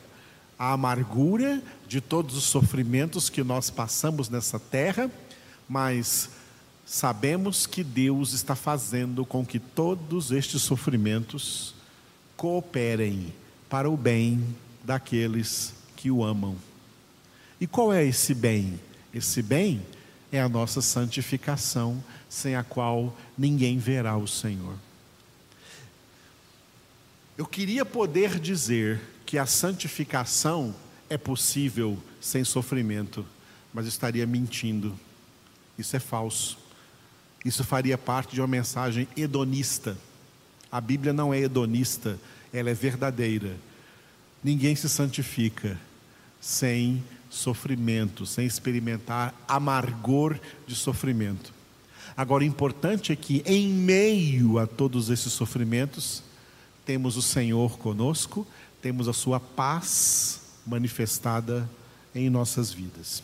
a 0.58 0.74
amargura 0.74 1.64
de 1.88 2.00
todos 2.00 2.38
os 2.38 2.44
sofrimentos 2.44 3.28
que 3.28 3.44
nós 3.44 3.72
passamos 3.72 4.30
nessa 4.30 4.60
terra, 4.60 5.10
mas 5.68 6.30
sabemos 6.86 7.66
que 7.66 7.84
Deus 7.84 8.34
está 8.34 8.56
fazendo 8.56 9.26
com 9.26 9.44
que 9.44 9.58
todos 9.58 10.30
estes 10.30 10.62
sofrimentos 10.62 11.74
cooperem 12.38 13.34
para 13.68 13.90
o 13.90 13.98
bem 13.98 14.46
daqueles 14.84 15.74
que 15.96 16.12
o 16.12 16.24
amam. 16.24 16.56
E 17.60 17.66
qual 17.66 17.92
é 17.92 18.06
esse 18.06 18.36
bem? 18.36 18.80
Esse 19.12 19.42
bem 19.42 19.82
é 20.34 20.42
a 20.42 20.50
nossa 20.50 20.82
santificação, 20.82 22.04
sem 22.28 22.56
a 22.56 22.64
qual 22.64 23.16
ninguém 23.38 23.78
verá 23.78 24.18
o 24.18 24.28
Senhor. 24.28 24.74
Eu 27.38 27.46
queria 27.46 27.86
poder 27.86 28.40
dizer 28.40 29.00
que 29.28 29.38
a 29.38 29.46
santificação 29.46 30.76
é 31.08 31.20
possível 31.20 32.00
sem 32.20 32.44
sofrimento, 32.44 33.24
mas 33.72 33.86
estaria 33.86 34.26
mentindo. 34.26 34.98
Isso 35.78 35.96
é 35.96 36.00
falso. 36.00 36.58
Isso 37.46 37.64
faria 37.64 37.98
parte 37.98 38.34
de 38.34 38.42
uma 38.42 38.48
mensagem 38.48 39.08
hedonista. 39.16 39.96
A 40.72 40.82
Bíblia 40.82 41.14
não 41.14 41.32
é 41.32 41.42
hedonista, 41.42 42.20
ela 42.52 42.72
é 42.72 42.74
verdadeira. 42.74 43.56
Ninguém 44.44 44.76
se 44.76 44.90
santifica 44.90 45.80
sem 46.42 47.04
sofrimento, 47.34 48.26
sem 48.26 48.46
experimentar 48.46 49.34
amargor 49.48 50.40
de 50.68 50.76
sofrimento. 50.76 51.52
Agora, 52.16 52.44
o 52.44 52.48
importante 52.48 53.12
é 53.12 53.16
que, 53.16 53.42
em 53.46 53.68
meio 53.68 54.60
a 54.60 54.68
todos 54.68 55.10
esses 55.10 55.34
sofrimentos, 55.34 56.22
temos 56.86 57.18
o 57.18 57.22
Senhor 57.22 57.78
conosco, 57.80 58.46
temos 58.82 59.08
a 59.08 59.14
Sua 59.14 59.40
paz 59.40 60.42
manifestada 60.66 61.68
em 62.14 62.30
nossas 62.30 62.72
vidas. 62.72 63.24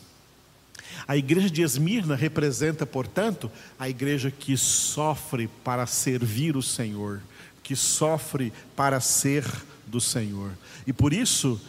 A 1.07 1.15
igreja 1.15 1.49
de 1.49 1.61
Esmirna 1.61 2.15
representa, 2.15 2.85
portanto, 2.85 3.51
a 3.77 3.87
igreja 3.87 4.31
que 4.31 4.57
sofre 4.57 5.47
para 5.63 5.85
servir 5.85 6.57
o 6.57 6.63
Senhor, 6.63 7.21
que 7.61 7.75
sofre 7.75 8.51
para 8.75 8.99
ser 8.99 9.45
do 9.85 10.01
Senhor. 10.01 10.51
E 10.87 10.93
por 10.93 11.13
isso, 11.13 11.61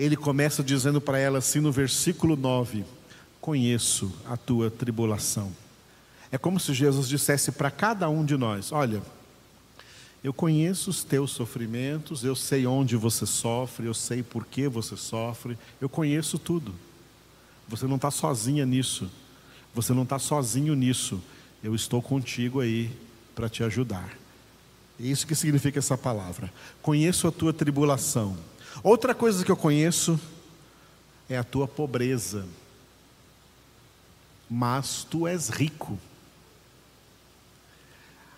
ele 0.00 0.16
começa 0.16 0.64
dizendo 0.64 0.98
para 0.98 1.18
ela 1.18 1.38
assim 1.38 1.60
no 1.60 1.70
versículo 1.70 2.34
9: 2.34 2.84
Conheço 3.38 4.10
a 4.26 4.34
tua 4.34 4.70
tribulação. 4.70 5.52
É 6.32 6.38
como 6.38 6.58
se 6.58 6.72
Jesus 6.72 7.06
dissesse 7.06 7.52
para 7.52 7.70
cada 7.70 8.08
um 8.08 8.24
de 8.24 8.34
nós: 8.34 8.72
Olha, 8.72 9.02
eu 10.24 10.32
conheço 10.32 10.88
os 10.88 11.04
teus 11.04 11.32
sofrimentos, 11.32 12.24
eu 12.24 12.34
sei 12.34 12.66
onde 12.66 12.96
você 12.96 13.26
sofre, 13.26 13.86
eu 13.86 13.92
sei 13.94 14.22
por 14.22 14.46
que 14.46 14.68
você 14.68 14.96
sofre, 14.96 15.58
eu 15.80 15.88
conheço 15.88 16.38
tudo. 16.38 16.74
Você 17.68 17.86
não 17.86 17.96
está 17.96 18.10
sozinha 18.10 18.64
nisso, 18.64 19.10
você 19.74 19.92
não 19.92 20.04
está 20.04 20.18
sozinho 20.18 20.74
nisso. 20.74 21.20
Eu 21.62 21.74
estou 21.74 22.00
contigo 22.00 22.60
aí 22.60 22.90
para 23.34 23.50
te 23.50 23.62
ajudar. 23.62 24.16
É 24.98 25.02
isso 25.02 25.26
que 25.26 25.34
significa 25.34 25.78
essa 25.78 25.96
palavra. 25.96 26.50
Conheço 26.80 27.28
a 27.28 27.32
tua 27.32 27.52
tribulação. 27.52 28.34
Outra 28.82 29.14
coisa 29.14 29.44
que 29.44 29.50
eu 29.50 29.56
conheço 29.56 30.18
é 31.28 31.36
a 31.36 31.44
tua 31.44 31.68
pobreza. 31.68 32.46
Mas 34.48 35.04
tu 35.08 35.26
és 35.26 35.48
rico. 35.48 35.98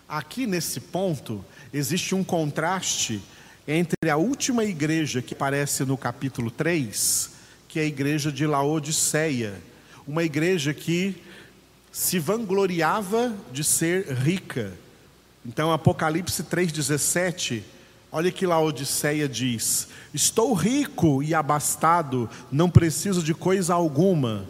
Aqui 0.08 0.46
nesse 0.46 0.78
ponto, 0.78 1.42
existe 1.72 2.14
um 2.14 2.22
contraste 2.22 3.22
entre 3.66 4.10
a 4.10 4.16
última 4.16 4.64
igreja 4.64 5.22
que 5.22 5.34
aparece 5.34 5.84
no 5.84 5.96
capítulo 5.96 6.50
3, 6.50 7.30
que 7.68 7.78
é 7.78 7.82
a 7.82 7.86
igreja 7.86 8.30
de 8.30 8.46
Laodiceia, 8.46 9.54
uma 10.06 10.24
igreja 10.24 10.74
que 10.74 11.22
se 11.90 12.18
vangloriava 12.18 13.34
de 13.52 13.62
ser 13.62 14.06
rica. 14.12 14.72
Então, 15.46 15.72
Apocalipse 15.72 16.42
3,17, 16.42 17.62
olha 18.12 18.30
que 18.30 18.46
Laodiceia 18.46 19.28
diz: 19.28 19.88
Estou 20.12 20.52
rico 20.52 21.22
e 21.22 21.34
abastado, 21.34 22.28
não 22.50 22.68
preciso 22.68 23.22
de 23.22 23.32
coisa 23.32 23.74
alguma, 23.74 24.46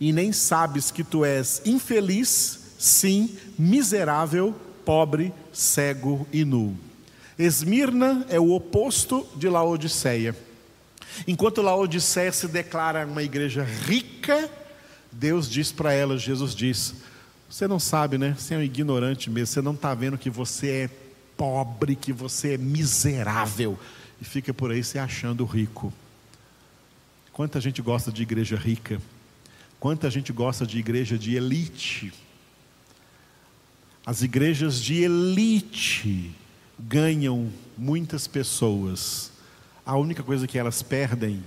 e 0.00 0.12
nem 0.12 0.32
sabes 0.32 0.90
que 0.90 1.04
tu 1.04 1.24
és 1.24 1.62
infeliz, 1.64 2.58
sim, 2.78 3.36
miserável 3.56 4.54
pobre, 4.84 5.32
cego 5.52 6.26
e 6.32 6.44
nu. 6.44 6.76
Esmirna 7.38 8.24
é 8.28 8.40
o 8.40 8.52
oposto 8.52 9.26
de 9.36 9.48
Laodiceia. 9.48 10.34
Enquanto 11.26 11.62
Laodiceia 11.62 12.32
se 12.32 12.48
declara 12.48 13.06
uma 13.06 13.22
igreja 13.22 13.62
rica, 13.62 14.50
Deus 15.10 15.48
diz 15.48 15.72
para 15.72 15.92
ela, 15.92 16.18
Jesus 16.18 16.54
diz: 16.54 16.94
Você 17.48 17.66
não 17.66 17.78
sabe, 17.78 18.18
né? 18.18 18.34
Você 18.38 18.54
é 18.54 18.58
um 18.58 18.62
ignorante 18.62 19.30
mesmo, 19.30 19.46
você 19.46 19.62
não 19.62 19.74
está 19.74 19.94
vendo 19.94 20.18
que 20.18 20.30
você 20.30 20.68
é 20.68 20.90
pobre, 21.36 21.96
que 21.96 22.12
você 22.12 22.54
é 22.54 22.58
miserável, 22.58 23.78
e 24.20 24.24
fica 24.24 24.54
por 24.54 24.70
aí 24.70 24.82
se 24.82 24.98
achando 24.98 25.44
rico. 25.44 25.92
Quanta 27.32 27.60
gente 27.60 27.82
gosta 27.82 28.10
de 28.10 28.22
igreja 28.22 28.56
rica, 28.56 29.00
quanta 29.78 30.10
gente 30.10 30.32
gosta 30.32 30.66
de 30.66 30.78
igreja 30.78 31.18
de 31.18 31.36
elite 31.36 32.12
as 34.06 34.22
igrejas 34.22 34.80
de 34.80 35.02
elite 35.02 36.32
ganham 36.78 37.52
muitas 37.76 38.28
pessoas. 38.28 39.32
A 39.84 39.96
única 39.96 40.22
coisa 40.22 40.46
que 40.46 40.56
elas 40.56 40.80
perdem 40.80 41.42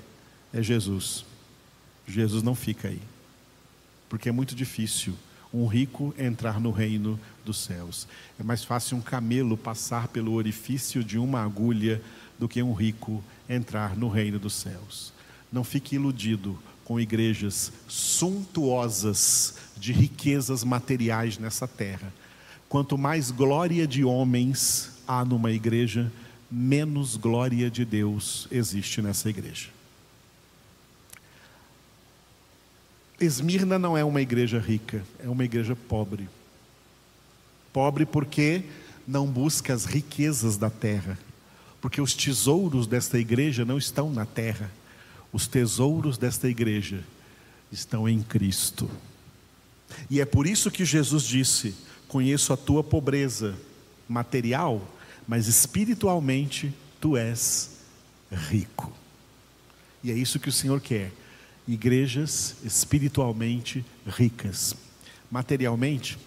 é 0.54 0.62
Jesus. 0.62 1.24
Jesus 2.06 2.44
não 2.44 2.54
fica 2.54 2.90
aí. 2.90 3.00
Porque 4.10 4.28
é 4.28 4.32
muito 4.34 4.54
difícil 4.54 5.16
um 5.54 5.66
rico 5.66 6.14
entrar 6.18 6.60
no 6.60 6.72
reino 6.72 7.20
dos 7.44 7.58
céus. 7.58 8.08
É 8.40 8.44
mais 8.44 8.64
fácil 8.64 8.98
um 8.98 9.02
camelo 9.02 9.58
passar 9.58 10.08
pelo 10.08 10.34
orifício 10.34 11.04
de 11.04 11.18
uma 11.18 11.44
agulha 11.44 12.02
do 12.38 12.48
que 12.48 12.62
um 12.62 12.74
rico 12.74 13.24
entrar 13.50 13.98
no 13.98 14.08
reino 14.08 14.40
dos 14.40 14.54
céus. 14.54 15.12
Não 15.52 15.64
fique 15.64 15.96
iludido 15.96 16.58
com 16.86 17.00
igrejas 17.00 17.72
suntuosas 17.88 19.56
de 19.78 19.92
riquezas 19.92 20.64
materiais 20.64 21.38
nessa 21.38 21.68
terra. 21.68 22.14
Quanto 22.68 22.98
mais 22.98 23.32
glória 23.32 23.88
de 23.88 24.04
homens 24.04 24.92
há 25.08 25.26
numa 25.26 25.52
igreja, 25.52 26.12
menos 26.50 27.16
glória 27.16 27.70
de 27.70 27.84
Deus 27.84 28.48
existe 28.52 29.02
nessa 29.02 29.30
igreja. 29.30 29.79
Esmirna 33.20 33.78
não 33.78 33.98
é 33.98 34.04
uma 34.04 34.22
igreja 34.22 34.60
rica, 34.60 35.04
é 35.20 35.28
uma 35.28 35.44
igreja 35.44 35.76
pobre. 35.76 36.30
Pobre 37.74 38.06
porque 38.06 38.64
não 39.06 39.28
busca 39.28 39.74
as 39.74 39.86
riquezas 39.86 40.56
da 40.56 40.70
terra, 40.70 41.20
porque 41.82 42.00
os 42.00 42.14
tesouros 42.14 42.88
desta 42.88 43.20
igreja 43.20 43.66
não 43.66 43.78
estão 43.78 44.10
na 44.10 44.26
terra, 44.26 44.72
os 45.34 45.48
tesouros 45.48 46.18
desta 46.18 46.48
igreja 46.48 47.04
estão 47.72 48.08
em 48.08 48.22
Cristo. 48.24 48.90
E 50.10 50.22
é 50.22 50.26
por 50.26 50.48
isso 50.48 50.72
que 50.72 50.86
Jesus 50.86 51.24
disse: 51.24 51.76
Conheço 52.08 52.54
a 52.54 52.58
tua 52.58 52.84
pobreza 52.84 53.56
material, 54.08 54.82
mas 55.28 55.48
espiritualmente 55.48 56.74
tu 57.02 57.18
és 57.18 57.72
rico. 58.32 58.92
E 60.04 60.10
é 60.10 60.14
isso 60.14 60.40
que 60.40 60.50
o 60.50 60.54
Senhor 60.54 60.80
quer 60.80 61.12
igrejas 61.70 62.56
espiritualmente 62.66 63.86
ricas. 64.08 64.76
Materialmente, 65.30 66.18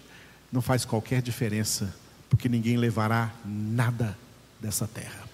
não 0.49 0.61
faz 0.61 0.85
qualquer 0.85 1.21
diferença, 1.21 1.93
porque 2.29 2.47
ninguém 2.47 2.77
levará 2.77 3.33
nada 3.45 4.17
dessa 4.61 4.87
terra. 4.87 5.27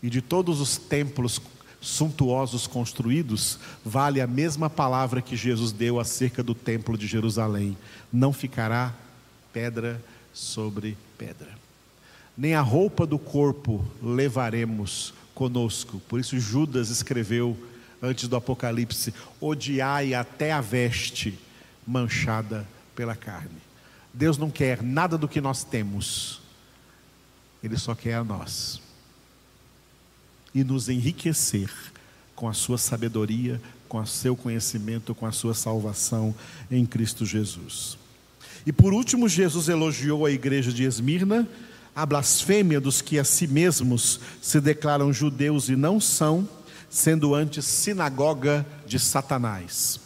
E 0.00 0.08
de 0.08 0.22
todos 0.22 0.60
os 0.60 0.76
templos 0.76 1.42
suntuosos 1.80 2.68
construídos, 2.68 3.58
vale 3.84 4.20
a 4.20 4.28
mesma 4.28 4.70
palavra 4.70 5.20
que 5.20 5.36
Jesus 5.36 5.72
deu 5.72 5.98
acerca 5.98 6.40
do 6.40 6.54
templo 6.54 6.96
de 6.96 7.08
Jerusalém: 7.08 7.76
não 8.12 8.32
ficará 8.32 8.94
pedra 9.52 10.00
sobre 10.32 10.96
pedra. 11.18 11.58
Nem 12.38 12.54
a 12.54 12.60
roupa 12.60 13.04
do 13.04 13.18
corpo 13.18 13.84
levaremos 14.00 15.12
conosco. 15.34 16.00
Por 16.08 16.20
isso 16.20 16.38
Judas 16.38 16.90
escreveu 16.90 17.56
antes 18.04 18.28
do 18.28 18.36
Apocalipse: 18.36 19.14
odiai 19.40 20.14
até 20.14 20.52
a 20.52 20.60
veste 20.60 21.38
manchada 21.86 22.66
pela 22.94 23.16
carne. 23.16 23.62
Deus 24.12 24.38
não 24.38 24.50
quer 24.50 24.82
nada 24.82 25.18
do 25.18 25.26
que 25.26 25.40
nós 25.40 25.64
temos, 25.64 26.40
Ele 27.62 27.76
só 27.76 27.94
quer 27.94 28.14
a 28.14 28.24
nós. 28.24 28.80
E 30.54 30.62
nos 30.62 30.88
enriquecer 30.88 31.70
com 32.36 32.48
a 32.48 32.52
sua 32.52 32.78
sabedoria, 32.78 33.60
com 33.88 33.98
o 33.98 34.06
seu 34.06 34.36
conhecimento, 34.36 35.14
com 35.14 35.26
a 35.26 35.32
sua 35.32 35.54
salvação 35.54 36.34
em 36.70 36.86
Cristo 36.86 37.26
Jesus. 37.26 37.98
E 38.66 38.72
por 38.72 38.94
último, 38.94 39.28
Jesus 39.28 39.68
elogiou 39.68 40.24
a 40.24 40.30
igreja 40.30 40.72
de 40.72 40.84
Esmirna, 40.84 41.46
a 41.94 42.06
blasfêmia 42.06 42.80
dos 42.80 43.02
que 43.02 43.18
a 43.18 43.24
si 43.24 43.46
mesmos 43.46 44.20
se 44.40 44.60
declaram 44.60 45.12
judeus 45.12 45.68
e 45.68 45.76
não 45.76 46.00
são 46.00 46.48
sendo 46.88 47.34
antes 47.34 47.64
sinagoga 47.64 48.66
de 48.86 48.98
Satanás. 48.98 50.00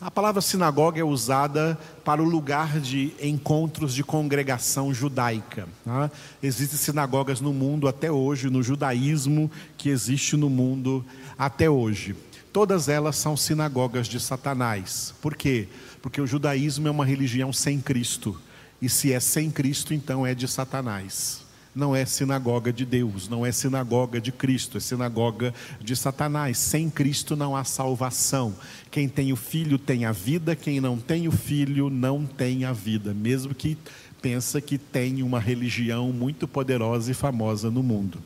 A 0.00 0.12
palavra 0.12 0.40
sinagoga 0.40 1.00
é 1.00 1.04
usada 1.04 1.76
para 2.04 2.22
o 2.22 2.24
lugar 2.24 2.78
de 2.78 3.12
encontros 3.20 3.92
de 3.92 4.04
congregação 4.04 4.94
judaica. 4.94 5.66
Tá? 5.84 6.08
Existem 6.40 6.78
sinagogas 6.78 7.40
no 7.40 7.52
mundo 7.52 7.88
até 7.88 8.10
hoje, 8.10 8.48
no 8.48 8.62
judaísmo 8.62 9.50
que 9.76 9.88
existe 9.88 10.36
no 10.36 10.48
mundo 10.48 11.04
até 11.36 11.68
hoje. 11.68 12.14
Todas 12.52 12.88
elas 12.88 13.16
são 13.16 13.36
sinagogas 13.36 14.06
de 14.06 14.20
Satanás. 14.20 15.12
Por 15.20 15.34
quê? 15.34 15.66
Porque 16.00 16.20
o 16.20 16.26
judaísmo 16.28 16.86
é 16.86 16.90
uma 16.92 17.04
religião 17.04 17.52
sem 17.52 17.80
Cristo. 17.80 18.40
E 18.80 18.88
se 18.88 19.12
é 19.12 19.18
sem 19.18 19.50
Cristo, 19.50 19.92
então 19.92 20.24
é 20.24 20.32
de 20.32 20.46
Satanás 20.46 21.47
não 21.78 21.94
é 21.94 22.04
sinagoga 22.04 22.72
de 22.72 22.84
Deus, 22.84 23.28
não 23.28 23.46
é 23.46 23.52
sinagoga 23.52 24.20
de 24.20 24.32
Cristo, 24.32 24.76
é 24.76 24.80
sinagoga 24.80 25.54
de 25.80 25.94
Satanás. 25.94 26.58
Sem 26.58 26.90
Cristo 26.90 27.36
não 27.36 27.56
há 27.56 27.62
salvação. 27.62 28.54
Quem 28.90 29.08
tem 29.08 29.32
o 29.32 29.36
filho 29.36 29.78
tem 29.78 30.04
a 30.04 30.10
vida, 30.10 30.56
quem 30.56 30.80
não 30.80 30.98
tem 30.98 31.28
o 31.28 31.32
filho 31.32 31.88
não 31.88 32.26
tem 32.26 32.64
a 32.64 32.72
vida, 32.72 33.14
mesmo 33.14 33.54
que 33.54 33.78
pensa 34.20 34.60
que 34.60 34.76
tem 34.76 35.22
uma 35.22 35.38
religião 35.38 36.12
muito 36.12 36.48
poderosa 36.48 37.12
e 37.12 37.14
famosa 37.14 37.70
no 37.70 37.82
mundo. 37.82 38.18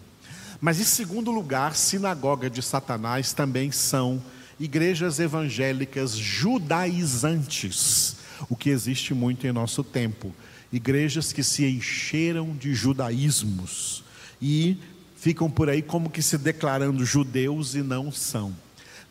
Mas 0.58 0.80
em 0.80 0.84
segundo 0.84 1.30
lugar, 1.30 1.76
sinagoga 1.76 2.48
de 2.48 2.62
Satanás 2.62 3.34
também 3.34 3.70
são 3.70 4.22
igrejas 4.58 5.20
evangélicas 5.20 6.16
judaizantes, 6.16 8.16
o 8.48 8.56
que 8.56 8.70
existe 8.70 9.12
muito 9.12 9.46
em 9.46 9.52
nosso 9.52 9.84
tempo 9.84 10.34
igrejas 10.72 11.32
que 11.32 11.44
se 11.44 11.66
encheram 11.66 12.56
de 12.56 12.74
judaísmos 12.74 14.02
e 14.40 14.78
ficam 15.16 15.50
por 15.50 15.68
aí 15.68 15.82
como 15.82 16.10
que 16.10 16.22
se 16.22 16.38
declarando 16.38 17.04
judeus 17.04 17.74
e 17.74 17.82
não 17.82 18.10
são. 18.10 18.52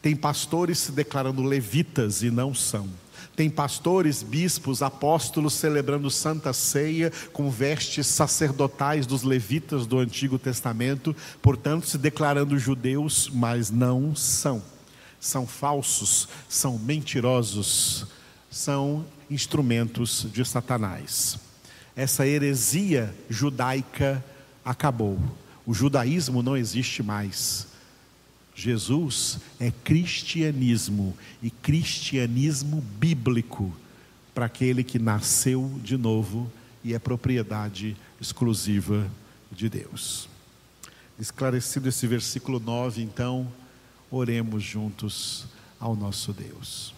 Tem 0.01 0.15
pastores 0.15 0.79
se 0.79 0.91
declarando 0.91 1.43
levitas 1.43 2.23
e 2.23 2.31
não 2.31 2.53
são. 2.53 2.89
Tem 3.35 3.49
pastores, 3.49 4.23
bispos, 4.23 4.81
apóstolos 4.81 5.53
celebrando 5.53 6.09
Santa 6.09 6.51
Ceia 6.51 7.11
com 7.31 7.49
vestes 7.49 8.07
sacerdotais 8.07 9.05
dos 9.05 9.23
levitas 9.23 9.85
do 9.85 9.99
Antigo 9.99 10.37
Testamento, 10.37 11.15
portanto, 11.41 11.87
se 11.87 11.97
declarando 11.97 12.57
judeus, 12.59 13.29
mas 13.33 13.69
não 13.69 14.15
são. 14.15 14.61
São 15.19 15.45
falsos, 15.45 16.27
são 16.49 16.77
mentirosos, 16.79 18.07
são 18.49 19.05
instrumentos 19.29 20.27
de 20.33 20.43
Satanás 20.43 21.50
essa 21.95 22.25
heresia 22.25 23.13
judaica 23.29 24.23
acabou. 24.63 25.19
O 25.65 25.73
judaísmo 25.73 26.41
não 26.41 26.55
existe 26.55 27.03
mais. 27.03 27.67
Jesus 28.55 29.39
é 29.59 29.71
cristianismo 29.83 31.15
e 31.41 31.49
cristianismo 31.49 32.81
bíblico 32.81 33.73
para 34.33 34.45
aquele 34.45 34.83
que 34.83 34.99
nasceu 34.99 35.79
de 35.83 35.97
novo 35.97 36.51
e 36.83 36.93
é 36.93 36.99
propriedade 36.99 37.95
exclusiva 38.19 39.09
de 39.51 39.69
Deus. 39.69 40.29
Esclarecido 41.19 41.89
esse 41.89 42.07
versículo 42.07 42.59
9, 42.59 43.01
então, 43.01 43.51
oremos 44.09 44.63
juntos 44.63 45.45
ao 45.79 45.95
nosso 45.95 46.33
Deus. 46.33 46.93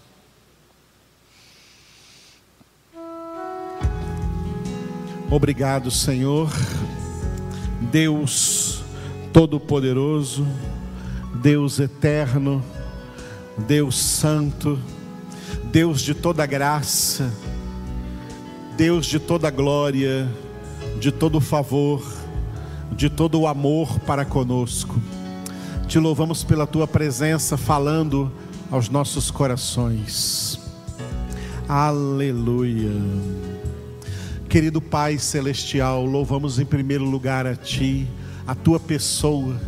Obrigado, 5.33 5.89
Senhor, 5.89 6.47
Deus 7.91 8.83
Todo-Poderoso, 9.33 10.45
Deus 11.41 11.79
Eterno, 11.79 12.63
Deus 13.57 13.97
Santo, 13.97 14.77
Deus 15.71 16.03
de 16.03 16.13
toda 16.13 16.45
graça, 16.45 17.33
Deus 18.77 19.07
de 19.07 19.17
toda 19.17 19.49
glória, 19.49 20.29
de 20.99 21.11
todo 21.11 21.41
favor, 21.41 22.03
de 22.91 23.09
todo 23.09 23.39
o 23.39 23.47
amor 23.47 23.99
para 24.01 24.25
conosco. 24.25 25.01
Te 25.87 25.97
louvamos 25.97 26.43
pela 26.43 26.67
tua 26.67 26.85
presença 26.85 27.57
falando 27.57 28.31
aos 28.69 28.87
nossos 28.87 29.31
corações. 29.31 30.59
Aleluia. 31.67 32.91
Querido 34.53 34.79
Pai 34.79 35.17
Celestial, 35.17 36.05
louvamos 36.05 36.59
em 36.59 36.65
primeiro 36.65 37.03
lugar 37.03 37.47
a 37.47 37.55
Ti, 37.55 38.07
a 38.45 38.53
Tua 38.53 38.79
pessoa. 38.79 39.59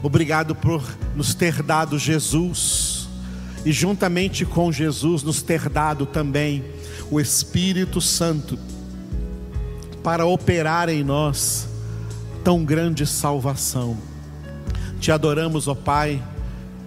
Obrigado 0.00 0.54
por 0.54 0.80
nos 1.16 1.34
ter 1.34 1.60
dado 1.60 1.98
Jesus 1.98 3.08
e, 3.64 3.72
juntamente 3.72 4.46
com 4.46 4.70
Jesus, 4.70 5.24
nos 5.24 5.42
ter 5.42 5.68
dado 5.68 6.06
também 6.06 6.64
o 7.10 7.18
Espírito 7.18 8.00
Santo 8.00 8.56
para 10.04 10.24
operar 10.24 10.88
em 10.88 11.02
nós 11.02 11.66
tão 12.44 12.64
grande 12.64 13.04
salvação. 13.04 13.98
Te 15.00 15.10
adoramos, 15.10 15.66
ó 15.66 15.74
Pai, 15.74 16.22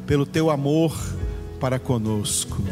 pelo 0.08 0.26
Teu 0.26 0.50
amor 0.50 0.98
para 1.60 1.80
conosco. 1.80 2.64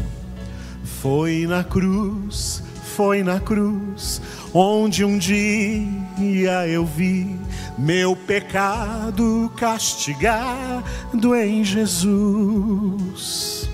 Foi 1.01 1.45
na 1.47 1.65
cruz, 1.65 2.63
foi 2.95 3.23
na 3.23 3.39
cruz 3.39 4.21
onde 4.53 5.03
um 5.03 5.17
dia 5.17 6.67
eu 6.67 6.85
vi 6.85 7.39
meu 7.75 8.15
pecado 8.15 9.51
castigado 9.57 11.35
em 11.35 11.63
Jesus. 11.63 13.67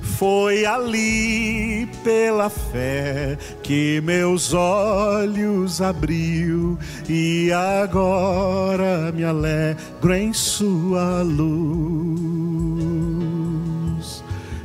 Foi 0.00 0.64
ali 0.64 1.88
pela 2.04 2.48
fé 2.48 3.36
que 3.62 4.00
meus 4.02 4.54
olhos 4.54 5.82
abriu 5.82 6.78
e 7.08 7.50
agora 7.52 9.10
me 9.12 9.24
alegro 9.24 10.14
em 10.14 10.32
sua 10.32 11.20
luz. 11.22 11.56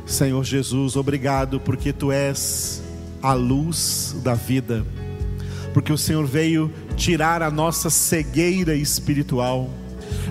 Senhor 0.06 0.44
Jesus, 0.44 0.94
obrigado 0.94 1.58
porque 1.58 1.92
tu 1.92 2.12
és 2.12 2.81
a 3.22 3.34
luz 3.34 4.16
da 4.22 4.34
vida, 4.34 4.84
porque 5.72 5.92
o 5.92 5.98
Senhor 5.98 6.26
veio 6.26 6.72
tirar 6.96 7.42
a 7.42 7.50
nossa 7.50 7.88
cegueira 7.88 8.74
espiritual. 8.74 9.70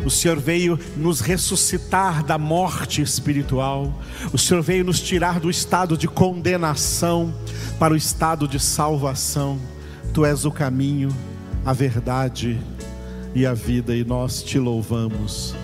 O 0.05 0.09
Senhor 0.09 0.39
veio 0.39 0.79
nos 0.97 1.21
ressuscitar 1.21 2.23
da 2.23 2.37
morte 2.37 3.01
espiritual. 3.01 3.93
O 4.33 4.37
Senhor 4.37 4.61
veio 4.61 4.83
nos 4.83 4.99
tirar 4.99 5.39
do 5.39 5.49
estado 5.49 5.97
de 5.97 6.07
condenação 6.07 7.33
para 7.79 7.93
o 7.93 7.97
estado 7.97 8.47
de 8.47 8.59
salvação. 8.59 9.59
Tu 10.13 10.25
és 10.25 10.45
o 10.45 10.51
caminho, 10.51 11.15
a 11.65 11.73
verdade 11.73 12.59
e 13.33 13.45
a 13.45 13.53
vida, 13.53 13.95
e 13.95 14.03
nós 14.03 14.43
te 14.43 14.59
louvamos. 14.59 15.55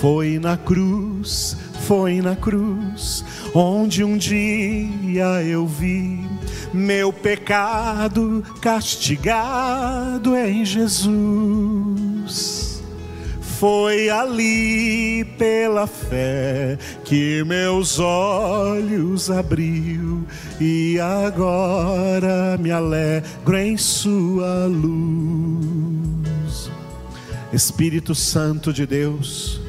Foi 0.00 0.38
na 0.38 0.56
cruz, 0.56 1.56
foi 1.86 2.20
na 2.20 2.36
cruz, 2.36 3.24
onde 3.54 4.02
um 4.04 4.16
dia 4.16 5.42
eu 5.44 5.66
vi 5.66 6.24
meu 6.72 7.12
pecado 7.12 8.42
castigado 8.60 10.36
em 10.36 10.64
Jesus. 10.64 11.92
Foi 13.40 14.10
ali 14.10 15.24
pela 15.38 15.86
fé 15.86 16.76
que 17.04 17.44
meus 17.44 18.00
olhos 18.00 19.30
abriu 19.30 20.24
e 20.60 20.98
agora 20.98 22.58
me 22.58 22.72
alegro 22.72 23.56
em 23.56 23.76
Sua 23.76 24.66
luz. 24.66 25.52
Espírito 27.52 28.14
Santo 28.16 28.72
de 28.72 28.84
Deus, 28.84 29.60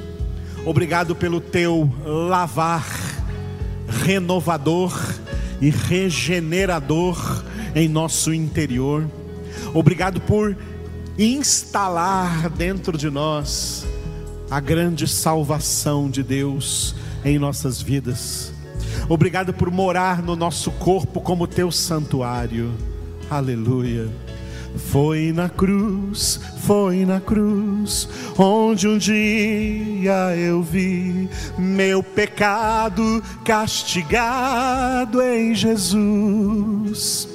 obrigado 0.66 1.16
pelo 1.16 1.40
teu 1.40 1.92
lavar 2.04 2.88
renovador 3.88 4.92
e 5.64 5.70
regenerador 5.70 7.42
em 7.74 7.88
nosso 7.88 8.34
interior. 8.34 9.10
Obrigado 9.74 10.20
por 10.20 10.58
instalar 11.18 12.50
dentro 12.50 12.98
de 12.98 13.10
nós 13.10 13.88
a 14.52 14.60
grande 14.60 15.08
salvação 15.08 16.10
de 16.10 16.22
Deus 16.22 16.94
em 17.24 17.40
nossas 17.40 17.82
vidas. 17.82 18.54
Obrigado 19.08 19.54
por 19.54 19.72
morar 19.72 20.22
no 20.22 20.36
nosso 20.36 20.70
corpo 20.70 21.22
como 21.22 21.48
teu 21.48 21.72
santuário. 21.72 22.74
Aleluia. 23.30 24.12
Foi 24.76 25.32
na 25.32 25.50
cruz, 25.50 26.40
foi 26.66 27.06
na 27.06 27.20
cruz, 27.20 28.08
onde 28.38 28.88
um 28.88 28.98
dia 28.98 30.36
eu 30.36 30.62
vi 30.64 31.30
meu 31.58 32.02
pecado 32.02 33.24
castigado 33.44 35.22
em 35.22 35.54
Jesus 35.54 37.34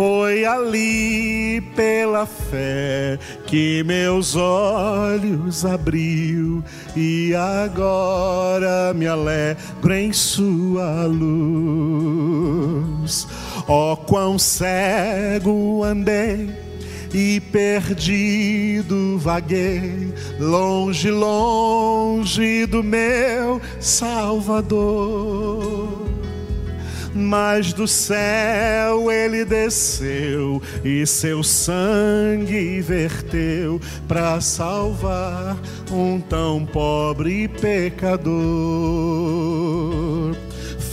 foi 0.00 0.44
ali 0.46 1.60
pela 1.76 2.24
fé 2.24 3.18
que 3.46 3.82
meus 3.84 4.34
olhos 4.34 5.66
abriu 5.66 6.64
e 6.96 7.34
agora 7.34 8.94
me 8.94 9.06
alegro 9.06 9.92
em 9.92 10.10
sua 10.10 11.04
luz. 11.04 12.48
Ó 13.72 13.92
oh, 13.92 13.96
quão 13.96 14.36
cego 14.36 15.84
andei 15.84 16.50
e 17.14 17.38
perdido 17.52 19.16
vaguei, 19.16 20.12
longe, 20.40 21.08
longe 21.08 22.66
do 22.66 22.82
meu 22.82 23.60
Salvador 23.78 25.30
mas 27.14 27.72
do 27.72 27.86
céu 27.88 29.10
ele 29.10 29.44
desceu 29.44 30.62
e 30.84 31.06
seu 31.06 31.42
sangue 31.42 32.80
verteu 32.80 33.80
para 34.06 34.40
salvar 34.40 35.56
um 35.90 36.20
tão 36.20 36.64
pobre 36.64 37.48
pecador. 37.48 38.30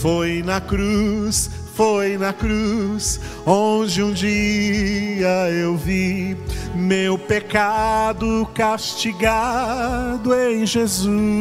Foi 0.00 0.42
na 0.44 0.60
cruz, 0.60 1.50
foi 1.78 2.18
na 2.18 2.32
cruz, 2.32 3.20
onde 3.46 4.02
um 4.02 4.12
dia 4.12 5.48
eu 5.48 5.76
vi 5.76 6.36
meu 6.74 7.16
pecado 7.16 8.50
castigado 8.52 10.34
em 10.34 10.66
Jesus 10.66 11.38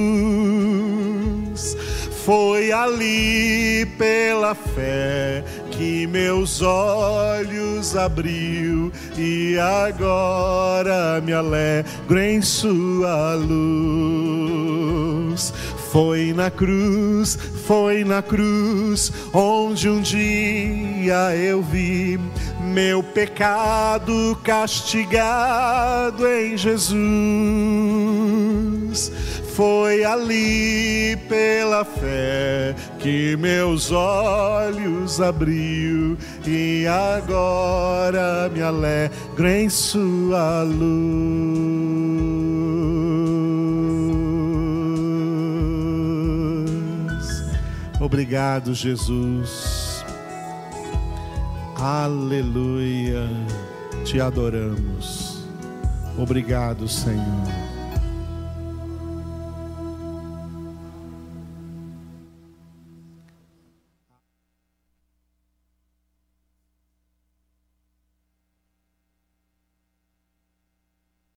foi 2.27 2.73
ali 2.73 3.85
pela 3.97 4.53
fé 4.53 5.41
que 5.71 6.05
meus 6.07 6.61
olhos 6.61 7.95
abriu 7.95 8.91
e 9.17 9.57
agora 9.57 11.21
me 11.21 11.31
alegro 11.31 12.19
em 12.19 12.41
sua 12.41 13.33
luz. 13.35 13.57
Foi 15.91 16.33
na 16.33 16.51
cruz, 16.51 17.37
foi 17.65 18.03
na 18.03 18.21
cruz, 18.21 19.11
onde 19.33 19.89
um 19.89 20.01
dia 20.01 21.35
eu 21.35 21.61
vi 21.61 22.19
meu 22.61 23.01
pecado 23.01 24.37
castigado 24.43 26.27
em 26.27 26.57
Jesus 26.57 27.37
foi 29.57 30.03
ali 30.03 31.17
pela 31.27 31.83
fé 31.83 32.75
que 32.99 33.35
meus 33.37 33.91
olhos 33.91 35.19
abriu 35.19 36.15
e 36.45 36.85
agora 36.85 38.47
me 38.53 38.61
alegro 38.61 39.47
em 39.47 39.67
sua 39.67 40.61
luz. 40.61 42.56
Obrigado, 48.17 48.73
Jesus. 48.73 50.03
Aleluia. 51.75 53.29
Te 54.05 54.19
adoramos. 54.19 55.45
Obrigado, 56.17 56.87
Senhor. 56.87 57.66